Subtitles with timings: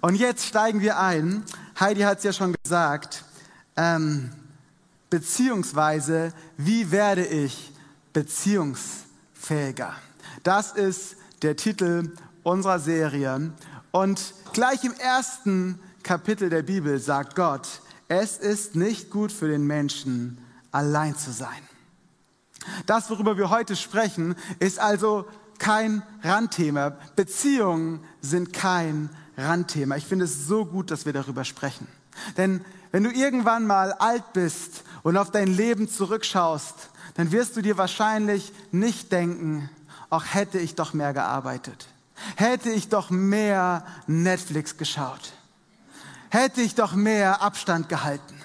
[0.00, 1.44] Und jetzt steigen wir ein.
[1.78, 3.24] Heidi hat es ja schon gesagt.
[3.76, 4.30] Ähm,
[5.10, 7.72] beziehungsweise, wie werde ich
[8.12, 9.94] beziehungsfähiger?
[10.42, 13.52] Das ist der Titel unserer Serie.
[13.90, 17.68] Und gleich im ersten Kapitel der Bibel sagt Gott,
[18.08, 20.38] es ist nicht gut für den Menschen,
[20.72, 21.62] allein zu sein.
[22.86, 25.26] Das, worüber wir heute sprechen, ist also
[25.58, 26.96] kein Randthema.
[27.16, 29.10] Beziehungen sind kein
[29.40, 29.96] Randthema.
[29.96, 31.86] Ich finde es so gut, dass wir darüber sprechen.
[32.36, 37.62] Denn wenn du irgendwann mal alt bist und auf dein Leben zurückschaust, dann wirst du
[37.62, 39.68] dir wahrscheinlich nicht denken,
[40.10, 41.86] ach hätte ich doch mehr gearbeitet,
[42.36, 45.32] hätte ich doch mehr Netflix geschaut,
[46.30, 48.36] hätte ich doch mehr Abstand gehalten.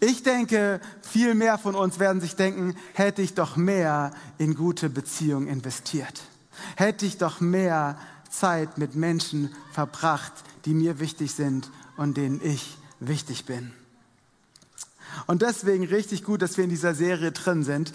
[0.00, 4.88] Ich denke, viel mehr von uns werden sich denken, hätte ich doch mehr in gute
[4.88, 6.20] Beziehungen investiert,
[6.76, 7.98] hätte ich doch mehr
[8.30, 10.32] Zeit mit Menschen verbracht,
[10.64, 13.72] die mir wichtig sind und denen ich wichtig bin.
[15.26, 17.92] Und deswegen richtig gut, dass wir in dieser Serie drin sind.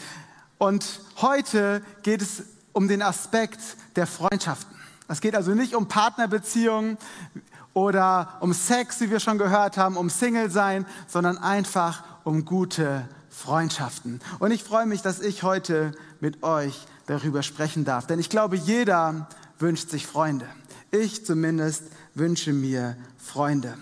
[0.57, 3.59] Und heute geht es um den Aspekt
[3.95, 4.75] der Freundschaften.
[5.07, 6.97] Es geht also nicht um Partnerbeziehungen
[7.73, 13.07] oder um Sex, wie wir schon gehört haben, um Single sein, sondern einfach um gute
[13.29, 14.21] Freundschaften.
[14.39, 18.07] Und ich freue mich, dass ich heute mit euch darüber sprechen darf.
[18.07, 19.27] Denn ich glaube, jeder
[19.59, 20.47] wünscht sich Freunde.
[20.91, 23.77] Ich zumindest wünsche mir Freunde.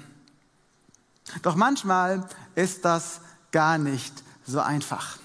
[1.41, 5.17] Doch manchmal ist das gar nicht so einfach.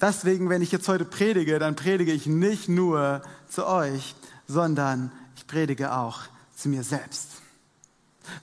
[0.00, 4.14] Deswegen, wenn ich jetzt heute predige, dann predige ich nicht nur zu euch,
[4.48, 6.20] sondern ich predige auch
[6.56, 7.28] zu mir selbst.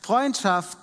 [0.01, 0.77] Freundschaft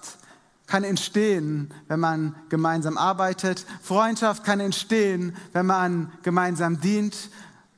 [0.67, 3.67] kann entstehen, wenn man gemeinsam arbeitet.
[3.83, 7.31] Freundschaft kann entstehen, wenn man gemeinsam dient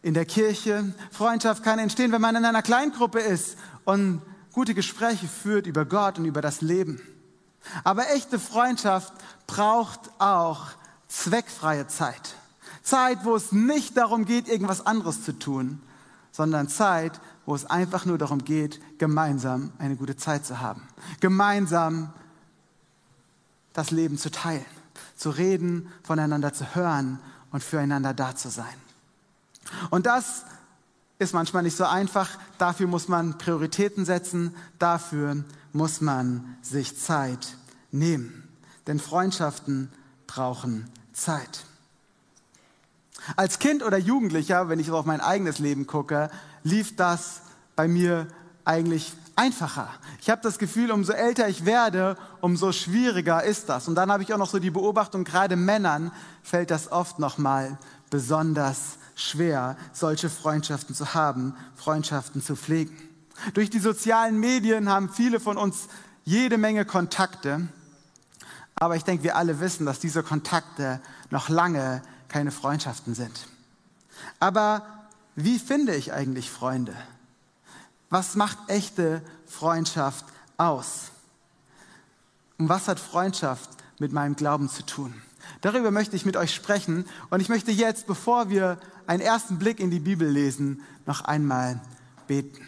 [0.06, 0.94] in der Kirche.
[1.10, 6.20] Freundschaft kann entstehen, wenn man in einer Kleingruppe ist und gute Gespräche führt über Gott
[6.20, 7.00] und über das Leben.
[7.82, 9.12] Aber echte Freundschaft
[9.48, 10.68] braucht auch
[11.08, 12.36] zweckfreie Zeit.
[12.84, 15.82] Zeit, wo es nicht darum geht, irgendwas anderes zu tun,
[16.30, 20.86] sondern Zeit, wo es einfach nur darum geht, gemeinsam eine gute Zeit zu haben.
[21.18, 22.12] Gemeinsam
[23.72, 24.64] das Leben zu teilen,
[25.16, 27.18] zu reden, voneinander zu hören
[27.50, 28.85] und füreinander da zu sein.
[29.90, 30.44] Und das
[31.18, 32.30] ist manchmal nicht so einfach.
[32.58, 34.54] Dafür muss man Prioritäten setzen.
[34.78, 37.56] Dafür muss man sich Zeit
[37.90, 38.48] nehmen.
[38.86, 39.90] Denn Freundschaften
[40.26, 41.64] brauchen Zeit.
[43.34, 46.30] Als Kind oder Jugendlicher, wenn ich auf mein eigenes Leben gucke,
[46.62, 47.40] lief das
[47.74, 48.28] bei mir
[48.64, 49.88] eigentlich einfacher.
[50.20, 53.88] Ich habe das Gefühl, umso älter ich werde, umso schwieriger ist das.
[53.88, 56.12] Und dann habe ich auch noch so die Beobachtung, gerade Männern
[56.42, 57.78] fällt das oft noch mal
[58.10, 62.96] besonders schwer, solche Freundschaften zu haben, Freundschaften zu pflegen.
[63.54, 65.88] Durch die sozialen Medien haben viele von uns
[66.24, 67.66] jede Menge Kontakte,
[68.76, 71.00] aber ich denke, wir alle wissen, dass diese Kontakte
[71.30, 73.48] noch lange keine Freundschaften sind.
[74.38, 74.82] Aber
[75.34, 76.94] wie finde ich eigentlich Freunde?
[78.10, 80.26] Was macht echte Freundschaft
[80.58, 81.10] aus?
[82.58, 85.22] Und was hat Freundschaft mit meinem Glauben zu tun?
[85.60, 89.80] Darüber möchte ich mit euch sprechen und ich möchte jetzt, bevor wir einen ersten Blick
[89.80, 91.80] in die Bibel lesen, noch einmal
[92.26, 92.66] beten.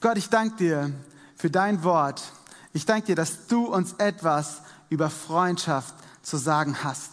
[0.00, 0.92] Gott, ich danke dir
[1.36, 2.22] für dein Wort.
[2.72, 7.10] Ich danke dir, dass du uns etwas über Freundschaft zu sagen hast.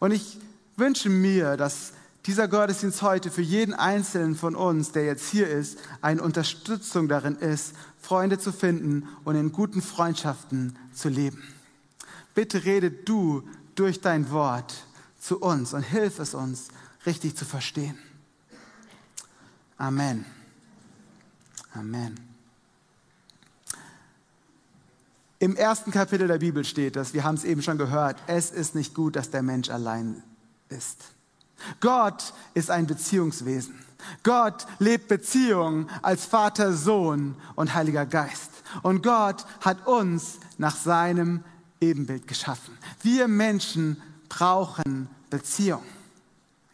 [0.00, 0.38] Und ich
[0.76, 1.92] wünsche mir, dass
[2.26, 7.36] dieser Gottesdienst heute für jeden Einzelnen von uns, der jetzt hier ist, eine Unterstützung darin
[7.36, 11.53] ist, Freunde zu finden und in guten Freundschaften zu leben.
[12.34, 13.42] Bitte rede du
[13.74, 14.86] durch dein Wort
[15.20, 16.68] zu uns und hilf es uns,
[17.06, 17.98] richtig zu verstehen.
[19.78, 20.24] Amen.
[21.72, 22.18] Amen.
[25.38, 28.74] Im ersten Kapitel der Bibel steht das, wir haben es eben schon gehört, es ist
[28.74, 30.22] nicht gut, dass der Mensch allein
[30.68, 31.04] ist.
[31.80, 33.74] Gott ist ein Beziehungswesen.
[34.22, 38.50] Gott lebt Beziehungen als Vater, Sohn und Heiliger Geist.
[38.82, 41.42] Und Gott hat uns nach seinem
[41.80, 42.76] Ebenbild geschaffen.
[43.02, 45.82] Wir Menschen brauchen Beziehung.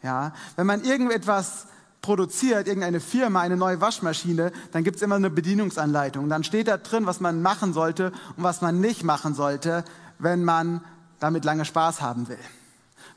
[0.03, 1.67] Ja, wenn man irgendetwas
[2.01, 6.29] produziert, irgendeine Firma, eine neue Waschmaschine, dann gibt es immer eine Bedienungsanleitung.
[6.29, 9.85] Dann steht da drin, was man machen sollte und was man nicht machen sollte,
[10.19, 10.83] wenn man
[11.19, 12.39] damit lange Spaß haben will,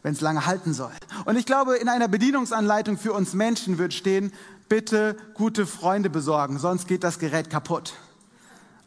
[0.01, 0.91] wenn es lange halten soll.
[1.25, 4.33] Und ich glaube, in einer Bedienungsanleitung für uns Menschen wird stehen,
[4.68, 7.94] bitte gute Freunde besorgen, sonst geht das Gerät kaputt.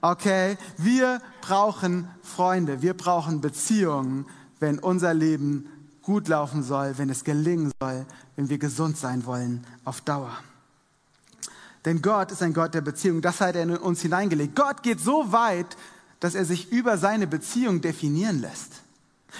[0.08, 4.24] Okay, wir brauchen Freunde, wir brauchen Beziehungen,
[4.60, 5.68] wenn unser Leben
[6.00, 8.06] gut laufen soll, wenn es gelingen soll,
[8.36, 10.30] wenn wir gesund sein wollen auf Dauer.
[11.84, 13.20] Denn Gott ist ein Gott der Beziehung.
[13.20, 14.54] Das hat er in uns hineingelegt.
[14.54, 15.76] Gott geht so weit,
[16.20, 18.82] dass er sich über seine Beziehung definieren lässt.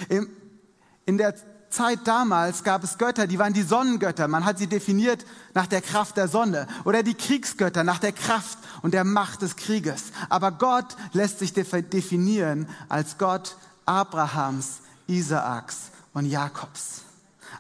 [0.09, 1.37] In der
[1.71, 4.29] Zeit damals gab es Götter, die waren die Sonnengötter.
[4.29, 5.25] Man hat sie definiert
[5.55, 6.67] nach der Kraft der Sonne.
[6.85, 10.05] Oder die Kriegsgötter nach der Kraft und der Macht des Krieges.
[10.29, 17.03] Aber Gott lässt sich definieren als Gott Abrahams, Isaaks und Jakobs.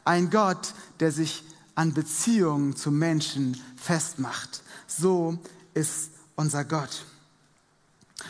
[0.05, 1.45] Ein Gott, der sich
[1.75, 4.63] an Beziehungen zu Menschen festmacht.
[4.87, 5.39] So
[5.75, 7.05] ist unser Gott.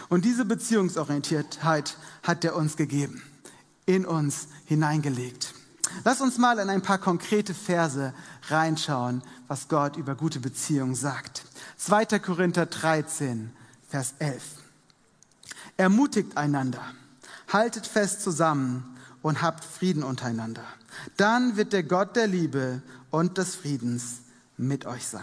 [0.08, 3.22] Und diese Beziehungsorientiertheit hat er uns gegeben,
[3.86, 5.54] in uns hineingelegt.
[6.04, 8.12] Lass uns mal in ein paar konkrete Verse
[8.48, 11.44] reinschauen, was Gott über gute Beziehungen sagt.
[11.78, 12.18] 2.
[12.18, 13.50] Korinther 13,
[13.88, 14.42] Vers 11.
[15.76, 16.82] Ermutigt einander,
[17.52, 20.64] haltet fest zusammen und habt Frieden untereinander.
[21.16, 24.20] Dann wird der Gott der Liebe und des Friedens
[24.56, 25.22] mit euch sein.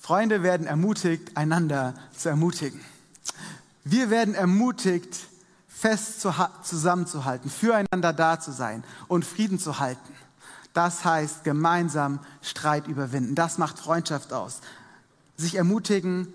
[0.00, 2.80] Freunde werden ermutigt, einander zu ermutigen.
[3.84, 5.28] Wir werden ermutigt,
[5.84, 6.26] fest
[6.62, 10.14] zusammenzuhalten, füreinander da zu sein und Frieden zu halten.
[10.72, 13.34] Das heißt gemeinsam Streit überwinden.
[13.34, 14.60] Das macht Freundschaft aus.
[15.36, 16.32] Sich ermutigen,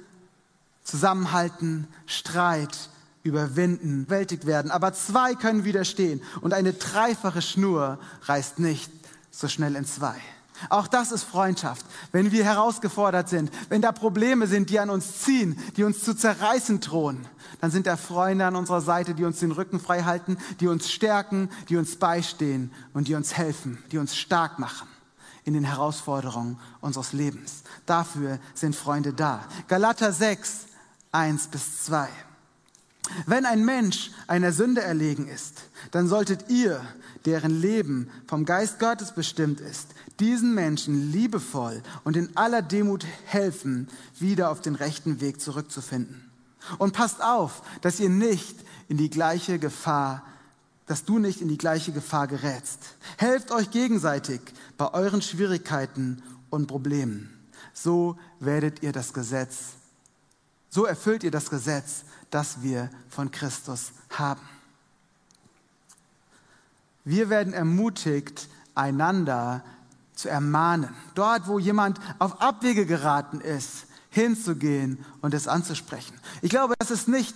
[0.83, 2.89] zusammenhalten, Streit
[3.23, 4.69] überwinden, bewältigt werden.
[4.69, 8.91] Aber zwei können widerstehen und eine dreifache Schnur reißt nicht
[9.31, 10.15] so schnell in zwei.
[10.67, 11.85] Auch das ist Freundschaft.
[12.11, 16.13] Wenn wir herausgefordert sind, wenn da Probleme sind, die an uns ziehen, die uns zu
[16.13, 17.25] zerreißen drohen,
[17.61, 20.91] dann sind da Freunde an unserer Seite, die uns den Rücken frei halten, die uns
[20.91, 24.87] stärken, die uns beistehen und die uns helfen, die uns stark machen
[25.45, 27.63] in den Herausforderungen unseres Lebens.
[27.85, 29.45] Dafür sind Freunde da.
[29.67, 30.67] Galater 6,
[31.11, 32.07] 1 bis 2.
[33.25, 36.81] Wenn ein Mensch einer Sünde erlegen ist, dann solltet ihr,
[37.25, 39.87] deren Leben vom Geist Gottes bestimmt ist,
[40.19, 43.87] diesen Menschen liebevoll und in aller Demut helfen,
[44.19, 46.29] wieder auf den rechten Weg zurückzufinden.
[46.77, 48.57] Und passt auf, dass ihr nicht
[48.87, 50.23] in die gleiche Gefahr,
[50.85, 52.79] dass du nicht in die gleiche Gefahr gerätst.
[53.17, 54.41] Helft euch gegenseitig
[54.77, 57.29] bei euren Schwierigkeiten und Problemen.
[57.73, 59.73] So werdet ihr das Gesetz,
[60.69, 64.41] so erfüllt ihr das Gesetz, das wir von Christus haben.
[67.05, 69.63] Wir werden ermutigt, einander
[70.19, 70.89] zu ermahnen.
[71.15, 76.19] Dort, wo jemand auf Abwege geraten ist, hinzugehen und es anzusprechen.
[76.41, 77.35] Ich glaube, das ist nicht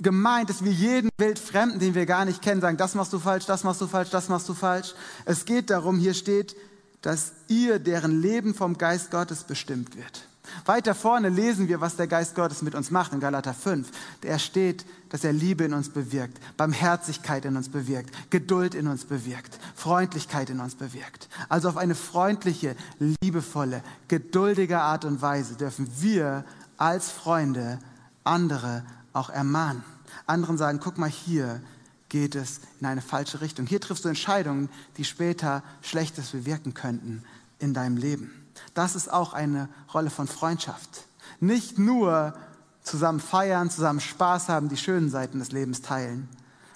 [0.00, 3.46] gemeint, dass wir jeden Wildfremden, den wir gar nicht kennen, sagen, das machst du falsch,
[3.46, 4.94] das machst du falsch, das machst du falsch.
[5.24, 6.56] Es geht darum, hier steht,
[7.02, 10.26] dass ihr, deren Leben vom Geist Gottes bestimmt wird.
[10.66, 13.88] Weiter vorne lesen wir, was der Geist Gottes mit uns macht in Galater 5.
[14.22, 19.04] Er steht, dass er Liebe in uns bewirkt, Barmherzigkeit in uns bewirkt, Geduld in uns
[19.04, 21.28] bewirkt, Freundlichkeit in uns bewirkt.
[21.48, 22.76] Also auf eine freundliche,
[23.22, 26.44] liebevolle, geduldige Art und Weise dürfen wir
[26.76, 27.78] als Freunde
[28.24, 29.84] andere auch ermahnen.
[30.26, 31.60] Anderen sagen, guck mal hier,
[32.08, 33.66] geht es in eine falsche Richtung.
[33.66, 34.68] Hier triffst du Entscheidungen,
[34.98, 37.24] die später Schlechtes bewirken könnten
[37.58, 38.43] in deinem Leben.
[38.74, 41.06] Das ist auch eine Rolle von Freundschaft.
[41.40, 42.34] Nicht nur
[42.82, 46.28] zusammen feiern, zusammen Spaß haben, die schönen Seiten des Lebens teilen,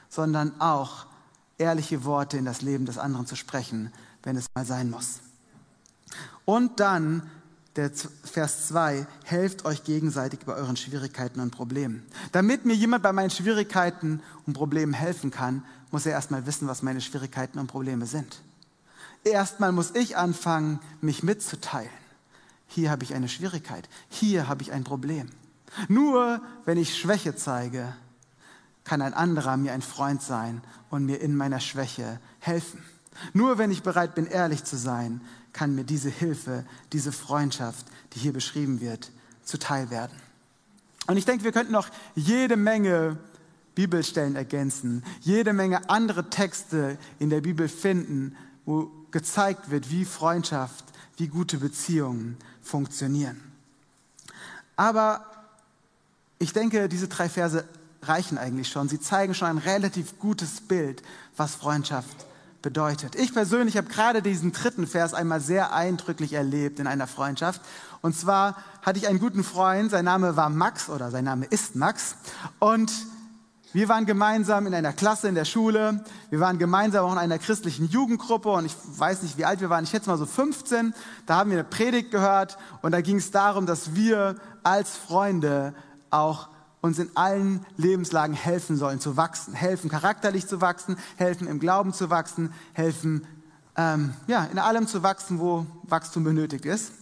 [0.08, 1.06] sondern auch
[1.58, 3.92] ehrliche Worte in das Leben des anderen zu sprechen,
[4.22, 5.20] wenn es mal sein muss.
[6.44, 7.28] Und dann
[7.78, 7.92] der
[8.24, 12.04] Vers 2, helft euch gegenseitig bei euren Schwierigkeiten und Problemen.
[12.32, 15.62] Damit mir jemand bei meinen Schwierigkeiten und Problemen helfen kann,
[15.92, 18.42] muss er erstmal wissen, was meine Schwierigkeiten und Probleme sind.
[19.24, 21.90] Erstmal muss ich anfangen, mich mitzuteilen.
[22.66, 25.28] Hier habe ich eine Schwierigkeit, hier habe ich ein Problem.
[25.88, 27.94] Nur wenn ich Schwäche zeige,
[28.84, 32.82] kann ein anderer mir ein Freund sein und mir in meiner Schwäche helfen.
[33.32, 35.20] Nur wenn ich bereit bin, ehrlich zu sein,
[35.52, 39.10] kann mir diese Hilfe, diese Freundschaft, die hier beschrieben wird,
[39.44, 40.16] zuteil werden.
[41.06, 43.18] Und ich denke, wir könnten noch jede Menge
[43.74, 48.36] Bibelstellen ergänzen, jede Menge andere Texte in der Bibel finden,
[48.68, 50.84] wo gezeigt wird, wie Freundschaft,
[51.16, 53.40] wie gute Beziehungen funktionieren.
[54.76, 55.24] Aber
[56.38, 57.64] ich denke, diese drei Verse
[58.02, 58.90] reichen eigentlich schon.
[58.90, 61.02] Sie zeigen schon ein relativ gutes Bild,
[61.34, 62.26] was Freundschaft
[62.60, 63.14] bedeutet.
[63.14, 67.62] Ich persönlich habe gerade diesen dritten Vers einmal sehr eindrücklich erlebt in einer Freundschaft.
[68.02, 71.74] Und zwar hatte ich einen guten Freund, sein Name war Max oder sein Name ist
[71.74, 72.16] Max.
[72.58, 72.92] Und
[73.72, 76.02] wir waren gemeinsam in einer Klasse in der Schule.
[76.30, 79.68] Wir waren gemeinsam auch in einer christlichen Jugendgruppe und ich weiß nicht, wie alt wir
[79.68, 79.84] waren.
[79.84, 80.94] Ich schätze mal so 15.
[81.26, 85.74] Da haben wir eine Predigt gehört und da ging es darum, dass wir als Freunde
[86.10, 86.48] auch
[86.80, 91.92] uns in allen Lebenslagen helfen sollen zu wachsen, helfen charakterlich zu wachsen, helfen im Glauben
[91.92, 93.26] zu wachsen, helfen
[93.76, 96.92] ähm, ja in allem zu wachsen, wo Wachstum benötigt ist.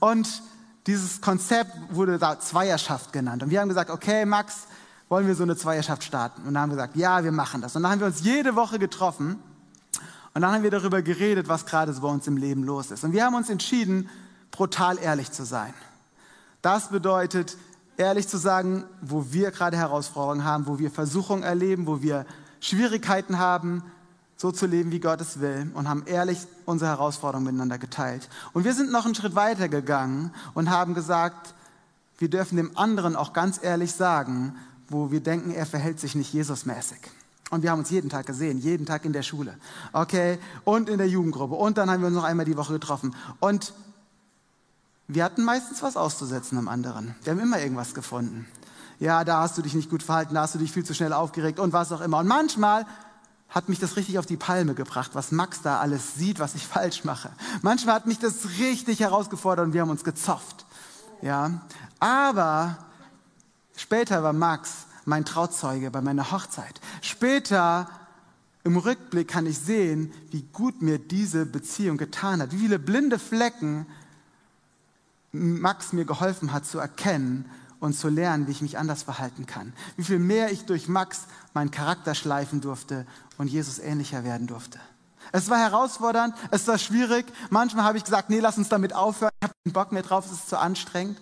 [0.00, 0.42] Und
[0.86, 3.42] dieses Konzept wurde da Zweierschaft genannt.
[3.42, 4.66] Und wir haben gesagt, okay, Max,
[5.14, 6.42] wollen wir so eine Zweierschaft starten?
[6.42, 7.76] Und dann haben wir gesagt, ja, wir machen das.
[7.76, 9.38] Und dann haben wir uns jede Woche getroffen
[10.34, 13.04] und dann haben wir darüber geredet, was gerade so bei uns im Leben los ist.
[13.04, 14.08] Und wir haben uns entschieden,
[14.50, 15.72] brutal ehrlich zu sein.
[16.62, 17.56] Das bedeutet,
[17.96, 22.26] ehrlich zu sagen, wo wir gerade Herausforderungen haben, wo wir Versuchungen erleben, wo wir
[22.58, 23.84] Schwierigkeiten haben,
[24.36, 28.28] so zu leben, wie Gott es will und haben ehrlich unsere Herausforderungen miteinander geteilt.
[28.52, 31.54] Und wir sind noch einen Schritt weiter gegangen und haben gesagt,
[32.18, 34.56] wir dürfen dem anderen auch ganz ehrlich sagen,
[34.88, 36.98] wo wir denken, er verhält sich nicht Jesusmäßig.
[37.50, 39.56] Und wir haben uns jeden Tag gesehen, jeden Tag in der Schule.
[39.92, 40.38] Okay?
[40.64, 41.54] Und in der Jugendgruppe.
[41.54, 43.14] Und dann haben wir uns noch einmal die Woche getroffen.
[43.38, 43.74] Und
[45.06, 47.14] wir hatten meistens was auszusetzen am anderen.
[47.22, 48.46] Wir haben immer irgendwas gefunden.
[48.98, 51.12] Ja, da hast du dich nicht gut verhalten, da hast du dich viel zu schnell
[51.12, 52.18] aufgeregt und was auch immer.
[52.18, 52.86] Und manchmal
[53.48, 56.66] hat mich das richtig auf die Palme gebracht, was Max da alles sieht, was ich
[56.66, 57.30] falsch mache.
[57.62, 60.64] Manchmal hat mich das richtig herausgefordert und wir haben uns gezofft.
[61.22, 61.62] Ja,
[62.00, 62.78] aber
[63.76, 66.80] später war Max mein Trauzeuge bei meiner Hochzeit.
[67.02, 67.88] Später
[68.64, 73.18] im Rückblick kann ich sehen, wie gut mir diese Beziehung getan hat, wie viele blinde
[73.18, 73.86] Flecken
[75.32, 77.50] Max mir geholfen hat zu erkennen
[77.80, 79.74] und zu lernen, wie ich mich anders verhalten kann.
[79.96, 84.78] Wie viel mehr ich durch Max meinen Charakter schleifen durfte und Jesus ähnlicher werden durfte.
[85.32, 87.26] Es war herausfordernd, es war schwierig.
[87.50, 89.32] Manchmal habe ich gesagt, nee, lass uns damit aufhören.
[89.40, 91.20] Ich habe keinen Bock mehr drauf, es ist zu anstrengend.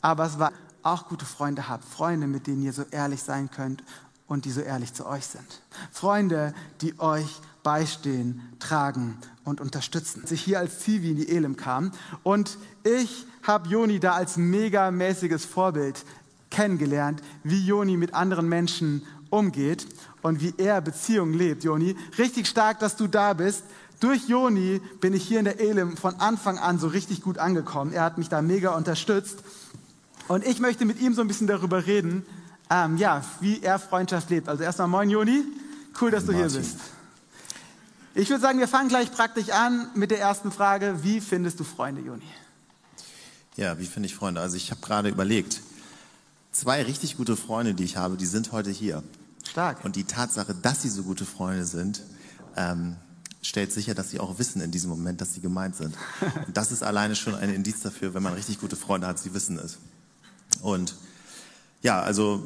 [0.00, 0.52] Aber es war
[0.86, 3.82] auch gute Freunde habt, Freunde, mit denen ihr so ehrlich sein könnt
[4.26, 5.62] und die so ehrlich zu euch sind.
[5.92, 10.22] Freunde, die euch beistehen, tragen und unterstützen.
[10.22, 14.36] Als ich hier als Zivi in die Elim kam und ich habe Joni da als
[14.36, 16.04] megamäßiges Vorbild
[16.50, 19.86] kennengelernt, wie Joni mit anderen Menschen umgeht
[20.22, 21.96] und wie er Beziehungen lebt, Joni.
[22.18, 23.64] Richtig stark, dass du da bist.
[23.98, 27.92] Durch Joni bin ich hier in der Elim von Anfang an so richtig gut angekommen.
[27.92, 29.42] Er hat mich da mega unterstützt.
[30.28, 32.26] Und ich möchte mit ihm so ein bisschen darüber reden,
[32.70, 34.48] ähm, ja, wie er Freundschaft lebt.
[34.48, 35.44] Also erstmal moin Joni,
[36.00, 36.50] cool, dass du Martin.
[36.50, 36.78] hier bist.
[38.14, 41.02] Ich würde sagen, wir fangen gleich praktisch an mit der ersten Frage.
[41.02, 42.24] Wie findest du Freunde, Joni?
[43.56, 44.40] Ja, wie finde ich Freunde?
[44.40, 45.62] Also ich habe gerade überlegt,
[46.50, 49.02] zwei richtig gute Freunde, die ich habe, die sind heute hier.
[49.48, 49.84] Stark.
[49.84, 52.02] Und die Tatsache, dass sie so gute Freunde sind,
[52.56, 52.96] ähm,
[53.42, 55.94] stellt sicher, dass sie auch wissen in diesem Moment, dass sie gemeint sind.
[56.46, 59.32] Und das ist alleine schon ein Indiz dafür, wenn man richtig gute Freunde hat, sie
[59.34, 59.78] wissen es.
[60.62, 60.94] Und
[61.82, 62.42] ja, also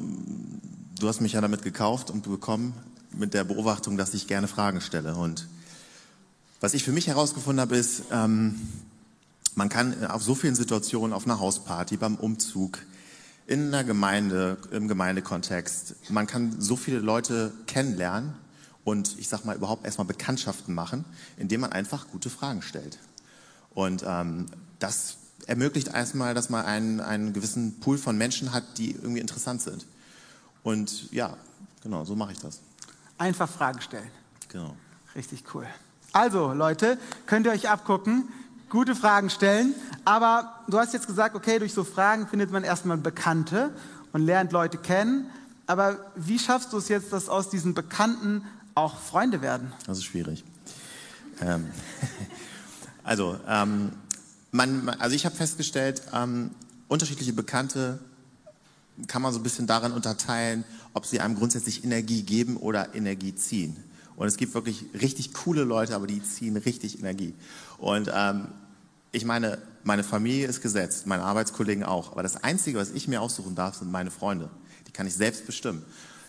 [0.99, 2.73] du hast mich ja damit gekauft und bekommen
[3.11, 5.15] mit der Beobachtung, dass ich gerne Fragen stelle.
[5.15, 5.47] Und
[6.59, 8.59] was ich für mich herausgefunden habe, ist, ähm,
[9.55, 12.79] man kann auf so vielen Situationen, auf einer Hausparty, beim Umzug,
[13.47, 18.33] in einer Gemeinde, im Gemeindekontext, man kann so viele Leute kennenlernen
[18.85, 21.03] und ich sag mal überhaupt erstmal Bekanntschaften machen,
[21.37, 22.97] indem man einfach gute Fragen stellt.
[23.73, 24.45] Und ähm,
[24.79, 25.17] das
[25.47, 29.85] ermöglicht erstmal, dass man einen, einen gewissen Pool von Menschen hat, die irgendwie interessant sind.
[30.63, 31.35] Und ja,
[31.83, 32.59] genau, so mache ich das.
[33.17, 34.11] Einfach Fragen stellen.
[34.49, 34.75] Genau.
[35.15, 35.67] Richtig cool.
[36.13, 38.27] Also, Leute, könnt ihr euch abgucken,
[38.69, 39.73] gute Fragen stellen.
[40.05, 43.71] Aber du hast jetzt gesagt, okay, durch so Fragen findet man erstmal Bekannte
[44.11, 45.29] und lernt Leute kennen.
[45.67, 48.43] Aber wie schaffst du es jetzt, dass aus diesen Bekannten
[48.75, 49.71] auch Freunde werden?
[49.85, 50.43] Das ist schwierig.
[51.41, 51.69] Ähm,
[53.03, 53.91] also, ähm,
[54.51, 56.51] man, also ich habe festgestellt, ähm,
[56.87, 57.99] unterschiedliche Bekannte
[59.07, 63.33] kann man so ein bisschen daran unterteilen, ob sie einem grundsätzlich Energie geben oder Energie
[63.33, 63.77] ziehen.
[64.15, 67.33] Und es gibt wirklich richtig coole Leute, aber die ziehen richtig Energie.
[67.77, 68.49] Und ähm,
[69.11, 72.11] ich meine, meine Familie ist gesetzt, meine Arbeitskollegen auch.
[72.11, 74.49] Aber das Einzige, was ich mir aussuchen darf, sind meine Freunde.
[74.87, 75.83] Die kann ich selbst bestimmen.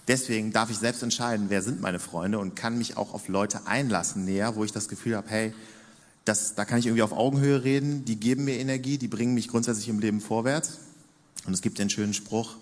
[0.09, 3.67] Deswegen darf ich selbst entscheiden, wer sind meine Freunde und kann mich auch auf Leute
[3.67, 5.55] einlassen näher, wo ich das Gefühl habe, hey,
[6.25, 9.49] das, da kann ich irgendwie auf Augenhöhe reden, die geben mir Energie, die bringen mich
[9.49, 10.79] grundsätzlich im Leben vorwärts.
[11.47, 12.57] Und es gibt den schönen Spruch,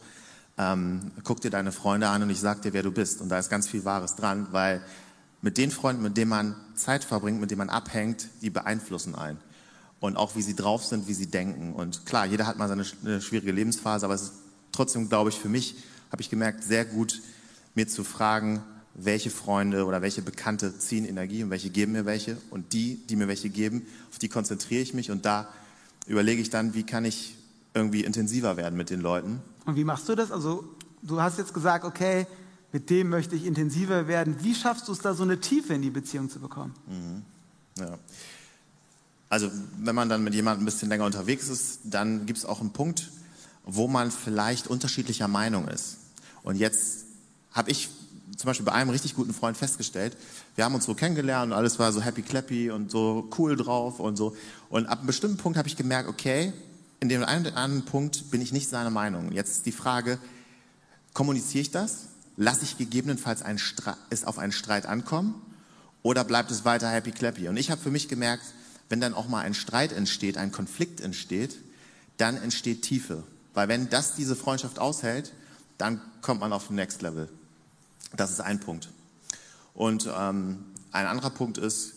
[0.56, 3.20] ähm, guck dir deine Freunde an und ich sag dir, wer du bist.
[3.20, 4.82] Und da ist ganz viel Wahres dran, weil
[5.42, 9.38] mit den Freunden, mit denen man Zeit verbringt, mit denen man abhängt, die beeinflussen einen.
[10.00, 11.74] Und auch wie sie drauf sind, wie sie denken.
[11.74, 14.32] Und klar, jeder hat mal seine eine schwierige Lebensphase, aber es ist
[14.72, 15.76] trotzdem, glaube ich, für mich,
[16.10, 17.20] habe ich gemerkt, sehr gut,
[17.74, 18.62] mir zu fragen,
[18.94, 22.36] welche Freunde oder welche Bekannte ziehen Energie und welche geben mir welche.
[22.50, 25.48] Und die, die mir welche geben, auf die konzentriere ich mich und da
[26.06, 27.36] überlege ich dann, wie kann ich
[27.74, 29.40] irgendwie intensiver werden mit den Leuten.
[29.64, 30.32] Und wie machst du das?
[30.32, 30.64] Also
[31.02, 32.26] du hast jetzt gesagt, okay,
[32.72, 34.36] mit dem möchte ich intensiver werden.
[34.42, 36.74] Wie schaffst du es da so eine Tiefe in die Beziehung zu bekommen?
[36.86, 37.22] Mhm.
[37.82, 37.98] Ja.
[39.28, 42.60] Also wenn man dann mit jemandem ein bisschen länger unterwegs ist, dann gibt es auch
[42.60, 43.10] einen Punkt,
[43.64, 45.98] wo man vielleicht unterschiedlicher Meinung ist.
[46.42, 47.04] Und jetzt
[47.52, 47.88] habe ich
[48.36, 50.16] zum Beispiel bei einem richtig guten Freund festgestellt,
[50.56, 54.00] wir haben uns so kennengelernt und alles war so happy clappy und so cool drauf
[54.00, 54.36] und so.
[54.68, 56.52] Und ab einem bestimmten Punkt habe ich gemerkt, okay,
[57.00, 59.32] in dem einen oder anderen Punkt bin ich nicht seiner Meinung.
[59.32, 60.18] Jetzt ist die Frage,
[61.14, 62.08] kommuniziere ich das?
[62.36, 63.60] Lasse ich gegebenenfalls einen
[64.10, 65.34] es auf einen Streit ankommen?
[66.02, 67.48] Oder bleibt es weiter happy clappy?
[67.48, 68.44] Und ich habe für mich gemerkt,
[68.88, 71.56] wenn dann auch mal ein Streit entsteht, ein Konflikt entsteht,
[72.16, 73.22] dann entsteht Tiefe.
[73.54, 75.32] Weil wenn das diese Freundschaft aushält,
[75.78, 77.28] dann kommt man auf den Next Level.
[78.16, 78.90] Das ist ein Punkt.
[79.74, 81.94] Und ähm, ein anderer Punkt ist,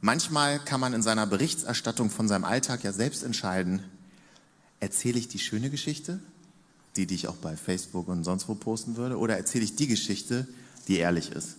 [0.00, 3.82] manchmal kann man in seiner Berichterstattung von seinem Alltag ja selbst entscheiden,
[4.80, 6.20] erzähle ich die schöne Geschichte,
[6.96, 9.86] die, die ich auch bei Facebook und sonst wo posten würde, oder erzähle ich die
[9.86, 10.46] Geschichte,
[10.88, 11.56] die ehrlich ist.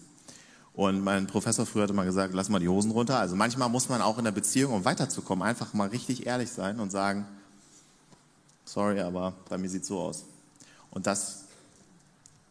[0.73, 3.17] Und mein Professor früher hat immer gesagt, lass mal die Hosen runter.
[3.17, 6.79] Also manchmal muss man auch in der Beziehung, um weiterzukommen, einfach mal richtig ehrlich sein
[6.81, 7.25] und sagen,
[8.65, 10.25] sorry, aber bei mir sieht es so aus.
[10.91, 11.45] Und das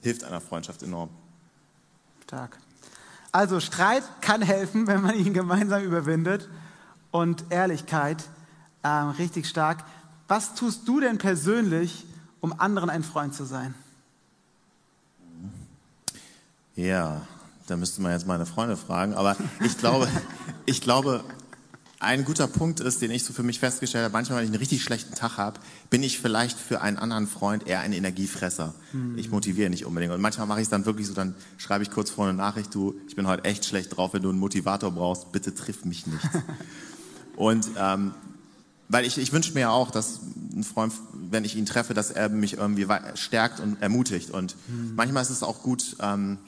[0.00, 1.10] hilft einer Freundschaft enorm.
[2.34, 2.58] Stark.
[3.30, 6.48] Also Streit kann helfen, wenn man ihn gemeinsam überwindet.
[7.12, 8.24] Und Ehrlichkeit,
[8.82, 9.84] äh, richtig stark.
[10.26, 12.04] Was tust du denn persönlich,
[12.40, 13.72] um anderen ein Freund zu sein?
[16.74, 17.20] Ja,
[17.68, 19.14] da müsste man jetzt meine Freunde fragen.
[19.14, 20.08] Aber ich glaube,
[20.66, 21.22] ich glaube,
[22.04, 24.58] ein guter Punkt ist, den ich so für mich festgestellt habe, manchmal, wenn ich einen
[24.58, 28.74] richtig schlechten Tag habe, bin ich vielleicht für einen anderen Freund eher ein Energiefresser.
[28.92, 29.18] Mhm.
[29.18, 30.12] Ich motiviere nicht unbedingt.
[30.12, 32.74] Und manchmal mache ich es dann wirklich so, dann schreibe ich kurz vor eine Nachricht,
[32.74, 36.06] du, ich bin heute echt schlecht drauf, wenn du einen Motivator brauchst, bitte triff mich
[36.06, 36.28] nicht.
[37.36, 38.12] Und ähm,
[38.88, 40.20] weil ich, ich wünsche mir ja auch, dass
[40.54, 44.30] ein Freund, wenn ich ihn treffe, dass er mich irgendwie stärkt und ermutigt.
[44.30, 44.94] Und mhm.
[44.94, 46.38] manchmal ist es auch gut, ähm,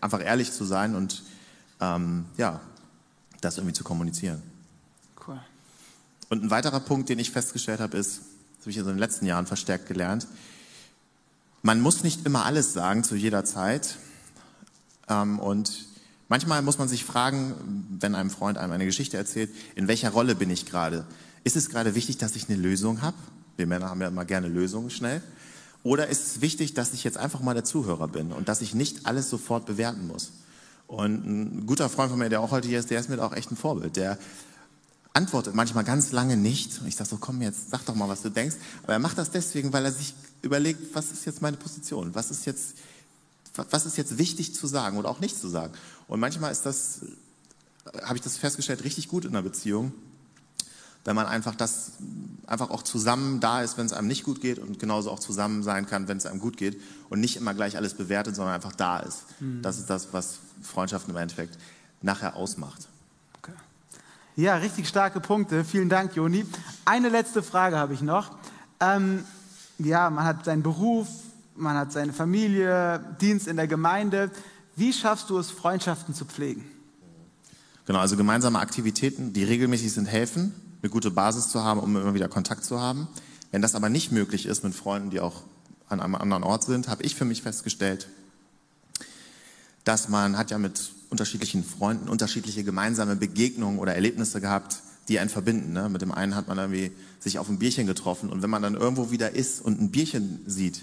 [0.00, 1.22] einfach ehrlich zu sein und
[1.80, 2.60] ähm, ja,
[3.40, 4.42] das irgendwie zu kommunizieren.
[6.34, 8.22] Und ein weiterer Punkt, den ich festgestellt habe, ist,
[8.56, 10.26] das habe ich in den letzten Jahren verstärkt gelernt,
[11.62, 13.98] man muss nicht immer alles sagen zu jeder Zeit.
[15.08, 15.86] Ähm, und
[16.28, 20.34] manchmal muss man sich fragen, wenn einem Freund einem eine Geschichte erzählt, in welcher Rolle
[20.34, 21.06] bin ich gerade?
[21.44, 23.16] Ist es gerade wichtig, dass ich eine Lösung habe?
[23.56, 25.22] Wir Männer haben ja immer gerne Lösungen schnell.
[25.84, 28.74] Oder ist es wichtig, dass ich jetzt einfach mal der Zuhörer bin und dass ich
[28.74, 30.32] nicht alles sofort bewerten muss?
[30.88, 33.34] Und ein guter Freund von mir, der auch heute hier ist, der ist mir auch
[33.34, 33.94] echt ein Vorbild.
[33.94, 34.18] Der
[35.14, 36.80] antwortet manchmal ganz lange nicht.
[36.80, 38.56] Und ich sage so, komm jetzt, sag doch mal, was du denkst.
[38.82, 42.14] Aber er macht das deswegen, weil er sich überlegt, was ist jetzt meine Position?
[42.14, 42.74] Was ist jetzt,
[43.54, 45.72] was ist jetzt wichtig zu sagen oder auch nicht zu sagen?
[46.08, 47.00] Und manchmal ist das,
[48.02, 49.92] habe ich das festgestellt, richtig gut in einer Beziehung,
[51.04, 51.92] wenn man einfach das
[52.46, 55.62] einfach auch zusammen da ist, wenn es einem nicht gut geht und genauso auch zusammen
[55.62, 58.72] sein kann, wenn es einem gut geht und nicht immer gleich alles bewertet, sondern einfach
[58.72, 59.24] da ist.
[59.40, 59.62] Mhm.
[59.62, 61.58] Das ist das, was Freundschaften im Endeffekt
[62.02, 62.88] nachher ausmacht.
[64.36, 65.64] Ja, richtig starke Punkte.
[65.64, 66.44] Vielen Dank, Joni.
[66.84, 68.32] Eine letzte Frage habe ich noch.
[68.80, 69.24] Ähm,
[69.78, 71.06] ja, man hat seinen Beruf,
[71.54, 74.32] man hat seine Familie, Dienst in der Gemeinde.
[74.74, 76.64] Wie schaffst du es, Freundschaften zu pflegen?
[77.86, 82.12] Genau, also gemeinsame Aktivitäten, die regelmäßig sind, helfen eine gute Basis zu haben, um immer
[82.12, 83.08] wieder Kontakt zu haben.
[83.52, 85.42] Wenn das aber nicht möglich ist mit Freunden, die auch
[85.88, 88.08] an einem anderen Ort sind, habe ich für mich festgestellt,
[89.84, 95.30] dass man hat ja mit unterschiedlichen Freunden unterschiedliche gemeinsame Begegnungen oder Erlebnisse gehabt, die einen
[95.30, 95.72] verbinden.
[95.72, 95.88] Ne?
[95.88, 98.74] Mit dem einen hat man irgendwie sich auf ein Bierchen getroffen und wenn man dann
[98.74, 100.82] irgendwo wieder ist und ein Bierchen sieht,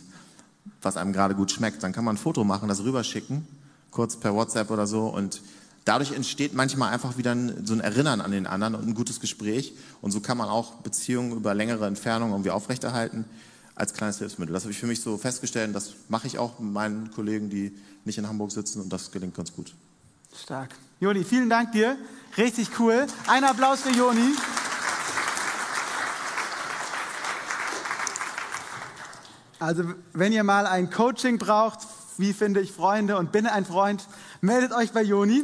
[0.81, 3.45] was einem gerade gut schmeckt, dann kann man ein Foto machen, das rüberschicken,
[3.91, 5.41] kurz per WhatsApp oder so und
[5.83, 9.73] Dadurch entsteht manchmal einfach wieder so ein Erinnern an den anderen und ein gutes Gespräch.
[9.99, 13.25] Und so kann man auch Beziehungen über längere Entfernungen irgendwie aufrechterhalten
[13.73, 14.53] als kleines Hilfsmittel.
[14.53, 17.71] Das habe ich für mich so festgestellt das mache ich auch mit meinen Kollegen, die
[18.05, 19.73] nicht in Hamburg sitzen und das gelingt ganz gut.
[20.35, 20.69] Stark.
[20.99, 21.97] Joni, vielen Dank dir.
[22.37, 23.05] Richtig cool.
[23.27, 24.33] Ein Applaus für Joni.
[29.59, 31.79] Also, wenn ihr mal ein Coaching braucht,
[32.17, 34.07] wie finde ich Freunde und bin ein Freund,
[34.39, 35.43] meldet euch bei Joni.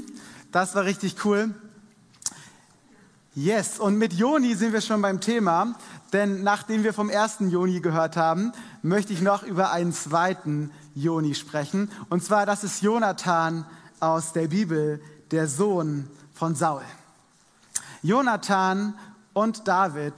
[0.52, 1.54] Das war richtig cool.
[3.36, 5.76] Yes, und mit Joni sind wir schon beim Thema,
[6.14, 11.36] denn nachdem wir vom ersten Joni gehört haben, möchte ich noch über einen zweiten Joni
[11.36, 11.92] sprechen.
[12.10, 13.66] Und zwar, das ist Jonathan
[14.00, 16.84] aus der Bibel, der Sohn von Saul.
[18.02, 18.94] Jonathan
[19.34, 20.14] und David,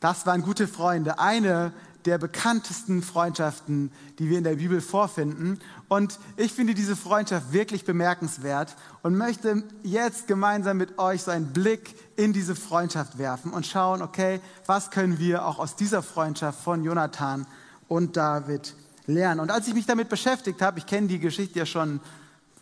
[0.00, 1.18] das waren gute Freunde.
[1.18, 1.72] Eine
[2.04, 5.60] der bekanntesten Freundschaften, die wir in der Bibel vorfinden.
[5.88, 11.52] Und ich finde diese Freundschaft wirklich bemerkenswert und möchte jetzt gemeinsam mit euch so einen
[11.52, 16.60] Blick in diese Freundschaft werfen und schauen, okay, was können wir auch aus dieser Freundschaft
[16.60, 17.46] von Jonathan
[17.88, 18.74] und David
[19.06, 19.40] lernen.
[19.40, 22.00] Und als ich mich damit beschäftigt habe, ich kenne die Geschichte ja schon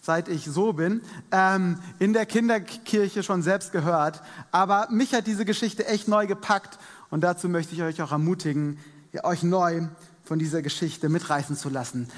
[0.01, 4.23] seit ich so bin, ähm, in der Kinderkirche schon selbst gehört.
[4.51, 6.79] Aber mich hat diese Geschichte echt neu gepackt
[7.11, 8.79] und dazu möchte ich euch auch ermutigen,
[9.23, 9.83] euch neu
[10.25, 12.09] von dieser Geschichte mitreißen zu lassen.